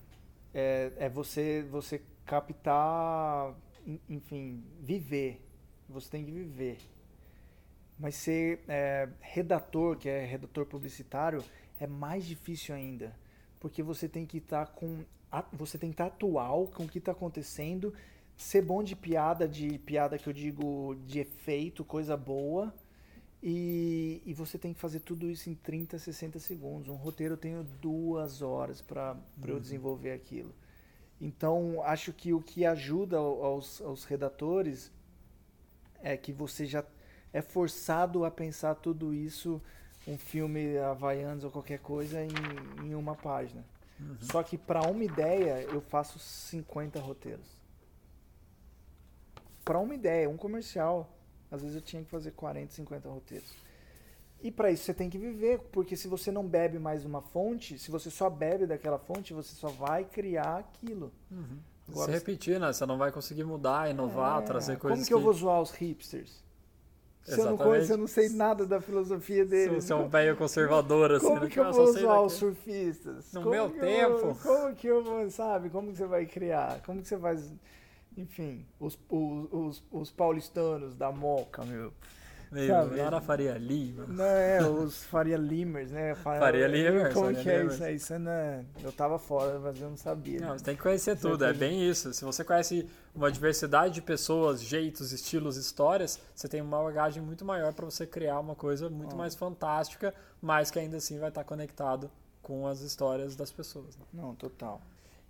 é, 0.52 0.90
é 0.96 1.08
você, 1.08 1.62
você 1.70 2.02
captar, 2.26 3.54
en- 3.86 4.00
enfim, 4.08 4.64
viver. 4.80 5.40
Você 5.88 6.10
tem 6.10 6.24
que 6.24 6.30
viver. 6.30 6.78
Mas 7.98 8.16
ser 8.16 8.64
é, 8.66 9.08
redator, 9.20 9.96
que 9.96 10.08
é 10.08 10.24
redator 10.24 10.66
publicitário, 10.66 11.44
é 11.78 11.86
mais 11.86 12.24
difícil 12.26 12.74
ainda. 12.74 13.14
Porque 13.60 13.82
você 13.82 14.08
tem 14.08 14.26
que 14.26 14.38
estar 14.38 14.66
com. 14.66 15.04
a- 15.30 15.44
Você 15.52 15.78
tem 15.78 15.90
que 15.90 15.94
estar 15.94 16.06
atual 16.06 16.66
com 16.68 16.84
o 16.84 16.88
que 16.88 16.98
está 16.98 17.12
acontecendo, 17.12 17.94
ser 18.36 18.62
bom 18.62 18.82
de 18.82 18.96
piada, 18.96 19.46
de 19.48 19.78
piada 19.78 20.18
que 20.18 20.28
eu 20.28 20.32
digo 20.32 20.96
de 21.06 21.20
efeito, 21.20 21.84
coisa 21.84 22.16
boa. 22.16 22.74
E, 23.46 24.22
e 24.24 24.32
você 24.32 24.56
tem 24.56 24.72
que 24.72 24.80
fazer 24.80 25.00
tudo 25.00 25.30
isso 25.30 25.50
em 25.50 25.54
30, 25.54 25.98
60 25.98 26.38
segundos. 26.38 26.88
Um 26.88 26.94
roteiro 26.94 27.34
eu 27.34 27.38
tenho 27.38 27.62
duas 27.62 28.40
horas 28.40 28.80
para 28.80 29.16
eu 29.46 29.60
desenvolver 29.60 30.12
aquilo. 30.12 30.54
Então, 31.20 31.82
acho 31.84 32.12
que 32.12 32.32
o 32.32 32.40
que 32.40 32.64
ajuda 32.64 33.18
ao- 33.18 33.44
aos, 33.44 33.82
aos 33.82 34.04
redatores 34.04 34.90
é 36.02 36.16
que 36.16 36.32
você 36.32 36.64
já 36.66 36.82
é 37.32 37.42
forçado 37.42 38.24
a 38.24 38.30
pensar 38.30 38.74
tudo 38.76 39.12
isso, 39.12 39.60
um 40.06 40.16
filme 40.16 40.78
Havaianos 40.78 41.44
ou 41.44 41.50
qualquer 41.50 41.80
coisa, 41.80 42.22
em, 42.22 42.28
em 42.82 42.94
uma 42.94 43.14
página. 43.14 43.64
Uhum. 44.00 44.16
Só 44.20 44.42
que 44.42 44.56
para 44.56 44.82
uma 44.88 45.04
ideia, 45.04 45.62
eu 45.64 45.80
faço 45.80 46.18
50 46.18 46.98
roteiros. 46.98 47.46
Para 49.64 49.78
uma 49.78 49.94
ideia, 49.94 50.28
um 50.28 50.36
comercial, 50.36 51.10
às 51.50 51.60
vezes 51.62 51.76
eu 51.76 51.82
tinha 51.82 52.02
que 52.02 52.10
fazer 52.10 52.32
40, 52.32 52.72
50 52.72 53.08
roteiros. 53.08 53.48
E 54.42 54.50
para 54.50 54.70
isso 54.70 54.84
você 54.84 54.92
tem 54.92 55.08
que 55.08 55.16
viver, 55.16 55.58
porque 55.72 55.96
se 55.96 56.06
você 56.06 56.30
não 56.30 56.46
bebe 56.46 56.78
mais 56.78 57.04
uma 57.04 57.22
fonte, 57.22 57.78
se 57.78 57.90
você 57.90 58.10
só 58.10 58.28
bebe 58.28 58.66
daquela 58.66 58.98
fonte, 58.98 59.32
você 59.32 59.54
só 59.54 59.68
vai 59.68 60.04
criar 60.04 60.58
aquilo. 60.58 61.10
Uhum. 61.30 61.58
Agora, 61.88 62.12
Se 62.12 62.18
repetir, 62.18 62.60
né? 62.60 62.72
Você 62.72 62.84
não 62.86 62.98
vai 62.98 63.10
conseguir 63.10 63.44
mudar, 63.44 63.90
inovar, 63.90 64.42
É, 64.42 64.44
trazer 64.44 64.76
coisas 64.78 64.98
Como 64.98 65.06
que 65.06 65.14
eu 65.14 65.20
vou 65.20 65.32
zoar 65.32 65.60
os 65.62 65.70
hipsters? 65.70 66.42
Se 67.22 67.40
eu, 67.40 67.46
não 67.46 67.56
conheço, 67.56 67.90
eu 67.92 67.96
não 67.96 68.06
sei 68.06 68.28
nada 68.28 68.66
da 68.66 68.82
filosofia 68.82 69.44
Se 69.44 69.50
deles. 69.50 69.84
você 69.84 69.94
é 69.94 69.96
um 69.96 70.08
velho 70.08 70.36
conservador, 70.36 71.10
assim, 71.12 71.26
Como 71.26 71.40
né? 71.40 71.48
que 71.48 71.58
eu 71.58 71.72
vou 71.72 71.92
zoar 71.92 72.22
os 72.22 72.34
surfistas? 72.34 73.32
No 73.32 73.40
Como 73.40 73.50
meu 73.54 73.70
que 73.70 73.78
eu 73.78 73.80
tempo. 73.80 74.18
vou- 74.18 74.34
como 74.34 74.74
que 74.74 74.86
eu 74.86 75.02
vou, 75.02 75.30
sabe? 75.30 75.70
Como 75.70 75.90
que 75.90 75.96
você 75.96 76.04
vai 76.06 76.26
criar? 76.26 76.82
Como 76.84 77.00
que 77.00 77.08
você 77.08 77.16
vai... 77.16 77.38
Enfim, 78.16 78.64
os, 78.78 78.98
os, 79.08 79.48
os, 79.52 79.82
os 79.90 80.10
paulistanos 80.10 80.94
da 80.94 81.10
Moca, 81.10 81.64
meu. 81.64 81.92
Meu, 82.54 82.68
sabe? 82.68 83.26
Faria 83.26 83.58
Lima. 83.58 84.06
Não, 84.06 84.24
é, 84.24 84.62
os 84.64 85.02
Faria 85.04 85.36
Limers, 85.36 85.90
né? 85.90 86.14
Fa- 86.22 86.38
Faria 86.38 86.68
Limers, 86.68 87.12
Como 87.12 87.26
Faria 87.26 87.42
que 87.42 87.50
é 87.50 87.58
Limers. 87.58 87.74
isso 87.74 87.84
aí? 87.84 87.94
Isso 87.96 88.14
é... 88.14 88.64
Eu 88.80 88.92
tava 88.92 89.18
fora, 89.18 89.58
mas 89.58 89.80
eu 89.80 89.90
não 89.90 89.96
sabia. 89.96 90.38
Não, 90.40 90.52
né? 90.52 90.58
você 90.58 90.64
tem 90.64 90.76
que 90.76 90.82
conhecer 90.82 91.18
tudo, 91.18 91.44
é 91.44 91.52
bem 91.52 91.88
isso. 91.88 92.14
Se 92.14 92.24
você 92.24 92.44
conhece 92.44 92.88
uma 93.12 93.32
diversidade 93.32 93.94
de 93.94 94.02
pessoas, 94.02 94.62
jeitos, 94.62 95.10
estilos, 95.10 95.56
histórias, 95.56 96.20
você 96.32 96.46
tem 96.46 96.60
uma 96.60 96.80
bagagem 96.80 97.20
muito 97.20 97.44
maior 97.44 97.72
para 97.72 97.86
você 97.86 98.06
criar 98.06 98.38
uma 98.38 98.54
coisa 98.54 98.88
muito 98.88 99.16
mais 99.16 99.34
fantástica, 99.34 100.14
mas 100.40 100.70
que 100.70 100.78
ainda 100.78 100.98
assim 100.98 101.18
vai 101.18 101.30
estar 101.30 101.42
conectado 101.42 102.08
com 102.40 102.68
as 102.68 102.82
histórias 102.82 103.34
das 103.34 103.50
pessoas. 103.50 103.96
Né? 103.96 104.04
Não, 104.12 104.32
total. 104.34 104.80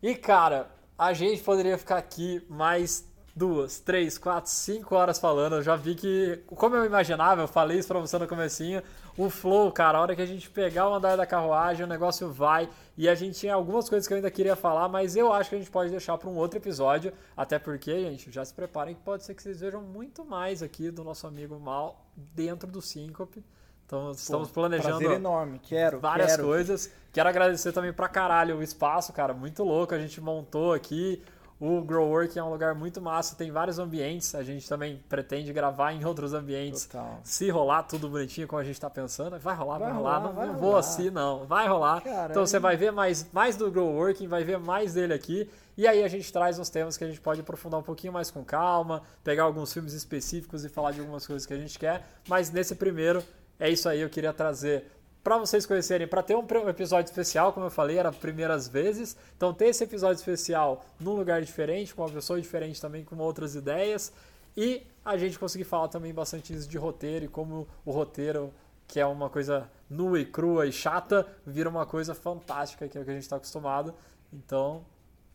E 0.02 0.14
cara, 0.14 0.68
a 0.98 1.12
gente 1.12 1.42
poderia 1.42 1.76
ficar 1.76 1.98
aqui 1.98 2.44
mais 2.48 3.06
duas, 3.34 3.80
três, 3.80 4.16
quatro, 4.16 4.50
cinco 4.50 4.94
horas 4.94 5.18
falando. 5.18 5.56
Eu 5.56 5.62
já 5.62 5.74
vi 5.74 5.94
que, 5.94 6.40
como 6.46 6.76
eu 6.76 6.84
imaginava, 6.84 7.42
eu 7.42 7.48
falei 7.48 7.78
isso 7.78 7.88
pra 7.88 7.98
você 7.98 8.16
no 8.16 8.28
comecinho, 8.28 8.82
o 9.16 9.28
flow, 9.28 9.70
cara, 9.72 9.98
a 9.98 10.00
hora 10.00 10.14
que 10.16 10.22
a 10.22 10.26
gente 10.26 10.48
pegar 10.50 10.88
o 10.88 10.94
andar 10.94 11.16
da 11.16 11.26
carruagem, 11.26 11.84
o 11.84 11.88
negócio 11.88 12.32
vai. 12.32 12.68
E 12.96 13.08
a 13.08 13.14
gente 13.14 13.38
tinha 13.38 13.54
algumas 13.54 13.88
coisas 13.88 14.06
que 14.06 14.12
eu 14.12 14.16
ainda 14.16 14.30
queria 14.30 14.54
falar, 14.54 14.88
mas 14.88 15.16
eu 15.16 15.32
acho 15.32 15.50
que 15.50 15.56
a 15.56 15.58
gente 15.58 15.70
pode 15.70 15.90
deixar 15.90 16.16
para 16.16 16.30
um 16.30 16.36
outro 16.36 16.58
episódio. 16.58 17.12
Até 17.36 17.58
porque, 17.58 18.00
gente, 18.02 18.30
já 18.30 18.44
se 18.44 18.54
preparem 18.54 18.94
que 18.94 19.00
pode 19.02 19.24
ser 19.24 19.34
que 19.34 19.42
vocês 19.42 19.60
vejam 19.60 19.82
muito 19.82 20.24
mais 20.24 20.62
aqui 20.62 20.90
do 20.90 21.02
nosso 21.02 21.26
amigo 21.26 21.58
Mal 21.58 22.04
dentro 22.16 22.70
do 22.70 22.80
Síncope. 22.80 23.44
Então, 23.86 24.12
estamos 24.12 24.48
Pô, 24.48 24.54
planejando 24.54 25.12
enorme. 25.12 25.58
Quero, 25.58 26.00
várias 26.00 26.32
quero. 26.32 26.44
coisas. 26.44 26.90
Quero 27.12 27.28
agradecer 27.28 27.72
também 27.72 27.92
pra 27.92 28.08
caralho 28.08 28.58
o 28.58 28.62
espaço, 28.62 29.12
cara, 29.12 29.34
muito 29.34 29.62
louco. 29.62 29.94
A 29.94 29.98
gente 29.98 30.20
montou 30.20 30.72
aqui. 30.72 31.22
O 31.60 31.80
Grow 31.80 32.08
Work 32.08 32.36
é 32.36 32.42
um 32.42 32.50
lugar 32.50 32.74
muito 32.74 33.00
massa, 33.00 33.36
tem 33.36 33.50
vários 33.50 33.78
ambientes. 33.78 34.34
A 34.34 34.42
gente 34.42 34.68
também 34.68 35.00
pretende 35.08 35.52
gravar 35.52 35.92
em 35.92 36.04
outros 36.04 36.34
ambientes. 36.34 36.86
Total. 36.86 37.20
Se 37.22 37.48
rolar 37.48 37.84
tudo 37.84 38.08
bonitinho 38.08 38.48
como 38.48 38.60
a 38.60 38.64
gente 38.64 38.74
está 38.74 38.90
pensando, 38.90 39.38
vai 39.38 39.54
rolar, 39.54 39.78
vai, 39.78 39.88
vai 39.88 39.96
rolar. 39.96 40.18
rolar. 40.18 40.26
Não, 40.26 40.34
vai 40.34 40.46
não 40.46 40.54
rolar. 40.54 40.66
vou 40.66 40.76
assim, 40.76 41.10
não. 41.10 41.46
Vai 41.46 41.68
rolar. 41.68 42.02
Caramba. 42.02 42.30
Então 42.30 42.44
você 42.44 42.58
vai 42.58 42.76
ver 42.76 42.90
mais, 42.90 43.30
mais 43.32 43.56
do 43.56 43.70
Grow 43.70 43.94
Working, 43.94 44.26
vai 44.26 44.42
ver 44.42 44.58
mais 44.58 44.94
dele 44.94 45.14
aqui. 45.14 45.48
E 45.76 45.86
aí 45.86 46.02
a 46.02 46.08
gente 46.08 46.32
traz 46.32 46.58
uns 46.58 46.68
temas 46.68 46.96
que 46.96 47.04
a 47.04 47.06
gente 47.06 47.20
pode 47.20 47.40
aprofundar 47.40 47.78
um 47.78 47.84
pouquinho 47.84 48.12
mais 48.12 48.30
com 48.30 48.44
calma, 48.44 49.02
pegar 49.22 49.44
alguns 49.44 49.72
filmes 49.72 49.92
específicos 49.92 50.64
e 50.64 50.68
falar 50.68 50.90
de 50.90 51.00
algumas 51.00 51.26
coisas 51.26 51.46
que 51.46 51.54
a 51.54 51.58
gente 51.58 51.78
quer. 51.78 52.04
Mas 52.28 52.50
nesse 52.50 52.74
primeiro, 52.74 53.22
é 53.58 53.70
isso 53.70 53.88
aí. 53.88 54.00
Eu 54.00 54.10
queria 54.10 54.32
trazer 54.32 54.84
para 55.24 55.38
vocês 55.38 55.64
conhecerem, 55.64 56.06
para 56.06 56.22
ter 56.22 56.36
um 56.36 56.68
episódio 56.68 57.08
especial, 57.08 57.50
como 57.54 57.64
eu 57.64 57.70
falei, 57.70 57.96
era 57.96 58.12
primeiras 58.12 58.68
vezes. 58.68 59.16
Então 59.34 59.54
ter 59.54 59.68
esse 59.68 59.82
episódio 59.82 60.16
especial 60.16 60.84
num 61.00 61.14
lugar 61.14 61.40
diferente, 61.40 61.94
com 61.94 62.02
uma 62.02 62.10
pessoa 62.10 62.38
diferente 62.38 62.78
também, 62.78 63.02
com 63.02 63.16
outras 63.16 63.54
ideias. 63.54 64.12
E 64.54 64.86
a 65.02 65.16
gente 65.16 65.38
conseguir 65.38 65.64
falar 65.64 65.88
também 65.88 66.12
bastante 66.12 66.52
isso 66.52 66.68
de 66.68 66.76
roteiro 66.76 67.24
e 67.24 67.28
como 67.28 67.66
o 67.86 67.90
roteiro, 67.90 68.52
que 68.86 69.00
é 69.00 69.06
uma 69.06 69.30
coisa 69.30 69.68
nua 69.88 70.20
e 70.20 70.26
crua 70.26 70.66
e 70.66 70.72
chata, 70.72 71.26
vira 71.46 71.70
uma 71.70 71.86
coisa 71.86 72.14
fantástica, 72.14 72.86
que 72.86 72.98
é 72.98 73.00
o 73.00 73.04
que 73.04 73.10
a 73.10 73.14
gente 73.14 73.22
está 73.22 73.36
acostumado. 73.36 73.94
Então, 74.30 74.84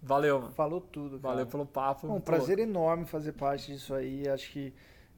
valeu, 0.04 0.40
mano. 0.40 0.54
Falou 0.54 0.82
tudo. 0.82 1.20
Cara. 1.20 1.34
Valeu 1.34 1.48
pelo 1.48 1.66
papo. 1.66 2.08
Um 2.08 2.22
prazer 2.22 2.60
enorme 2.60 3.06
fazer 3.06 3.32
parte 3.32 3.72
disso 3.72 3.96
aí. 3.96 4.28
Acho 4.30 4.52
que 4.52 4.72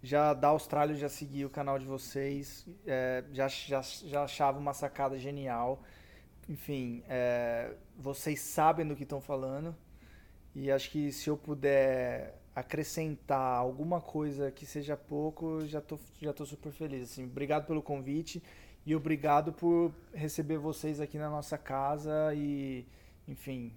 já 0.03 0.33
da 0.33 0.47
Austrália 0.47 0.95
já 0.95 1.07
segui 1.07 1.45
o 1.45 1.49
canal 1.49 1.77
de 1.77 1.85
vocês, 1.85 2.65
é, 2.87 3.23
já, 3.31 3.47
já, 3.47 3.81
já 3.81 4.23
achava 4.23 4.57
uma 4.57 4.73
sacada 4.73 5.17
genial. 5.17 5.83
Enfim, 6.49 7.03
é, 7.07 7.75
vocês 7.97 8.39
sabem 8.41 8.87
do 8.87 8.95
que 8.95 9.03
estão 9.03 9.21
falando 9.21 9.75
e 10.55 10.71
acho 10.71 10.89
que 10.89 11.11
se 11.11 11.29
eu 11.29 11.37
puder 11.37 12.35
acrescentar 12.55 13.57
alguma 13.57 14.01
coisa 14.01 14.51
que 14.51 14.65
seja 14.65 14.97
pouco, 14.97 15.65
já 15.67 15.79
tô, 15.79 15.99
já 16.19 16.33
tô 16.33 16.45
super 16.45 16.71
feliz. 16.71 17.03
Assim, 17.03 17.25
obrigado 17.25 17.67
pelo 17.67 17.81
convite 17.81 18.43
e 18.85 18.95
obrigado 18.95 19.53
por 19.53 19.93
receber 20.13 20.57
vocês 20.57 20.99
aqui 20.99 21.17
na 21.19 21.29
nossa 21.29 21.57
casa 21.59 22.33
e, 22.33 22.87
enfim, 23.27 23.71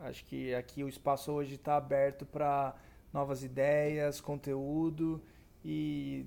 acho 0.00 0.22
que 0.26 0.54
aqui 0.54 0.84
o 0.84 0.88
espaço 0.88 1.32
hoje 1.32 1.54
está 1.54 1.76
aberto 1.76 2.26
para 2.26 2.76
novas 3.10 3.42
ideias, 3.42 4.20
conteúdo 4.20 5.20
e 5.64 6.26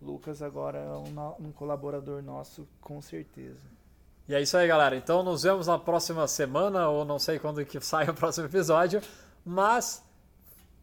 Lucas 0.00 0.40
agora 0.40 0.78
é 0.78 0.90
um, 0.90 1.48
um, 1.48 1.52
colaborador 1.52 2.22
nosso, 2.22 2.66
com 2.80 3.00
certeza. 3.02 3.60
E 4.28 4.34
é 4.34 4.40
isso 4.40 4.56
aí, 4.56 4.66
galera. 4.66 4.96
Então 4.96 5.22
nos 5.22 5.42
vemos 5.42 5.66
na 5.66 5.78
próxima 5.78 6.26
semana, 6.26 6.88
ou 6.88 7.04
não 7.04 7.18
sei 7.18 7.38
quando 7.38 7.64
que 7.64 7.80
sai 7.84 8.08
o 8.08 8.14
próximo 8.14 8.46
episódio, 8.46 9.02
mas 9.44 10.02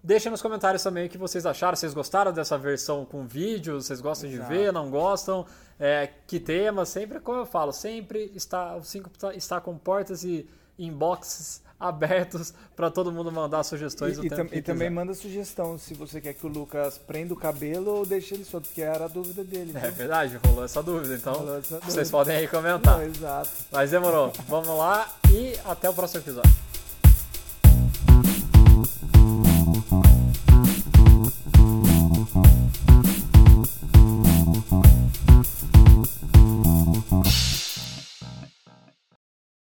deixem 0.04 0.32
nos 0.32 0.42
comentários 0.42 0.84
também 0.84 1.08
o 1.08 1.10
que 1.10 1.18
vocês 1.18 1.46
acharam. 1.46 1.76
Vocês 1.76 1.94
gostaram 1.94 2.32
dessa 2.32 2.58
versão 2.58 3.06
com 3.06 3.26
vídeo? 3.26 3.82
Vocês 3.82 4.00
gostam 4.00 4.30
Exato. 4.30 4.52
de 4.52 4.58
ver? 4.58 4.72
Não 4.72 4.90
gostam? 4.92 5.46
É, 5.80 6.08
que 6.28 6.40
tema? 6.40 6.86
Sempre, 6.86 7.20
como 7.20 7.40
eu 7.40 7.46
falo, 7.46 7.72
sempre 7.72 8.32
está, 8.36 8.76
o 8.76 8.84
5 8.84 9.10
está 9.36 9.60
com 9.60 9.78
portas 9.78 10.24
e 10.24 10.48
inboxes 10.78 11.62
abertos 11.80 12.54
para 12.76 12.90
todo 12.90 13.12
mundo 13.12 13.32
mandar 13.32 13.64
sugestões. 13.64 14.18
E, 14.18 14.26
e, 14.26 14.30
tam, 14.30 14.48
e 14.52 14.62
também 14.62 14.90
manda 14.90 15.14
sugestão 15.14 15.78
se 15.78 15.94
você 15.94 16.20
quer 16.20 16.34
que 16.34 16.46
o 16.46 16.50
Lucas 16.50 16.98
prenda 16.98 17.34
o 17.34 17.38
cabelo 17.38 17.92
ou 17.92 18.06
deixe 18.06 18.34
ele 18.34 18.44
solto, 18.44 18.68
porque 18.68 18.82
era 18.82 19.06
a 19.06 19.08
dúvida 19.08 19.44
dele. 19.44 19.74
É 19.76 19.92
verdade, 19.92 20.40
rolou 20.46 20.64
essa 20.64 20.82
dúvida. 20.82 21.16
Então 21.16 21.34
essa 21.34 21.76
dúvida. 21.76 21.80
vocês 21.82 22.10
podem 22.10 22.36
aí 22.36 22.48
comentar. 22.48 22.98
Não, 22.98 23.04
exato. 23.04 23.50
Mas 23.72 23.92
demorou. 23.92 24.32
Vamos 24.48 24.70
lá 24.70 25.08
e 25.32 25.54
até 25.66 25.90
o 25.90 25.94
próximo 25.94 26.22
episódio. 26.22 26.67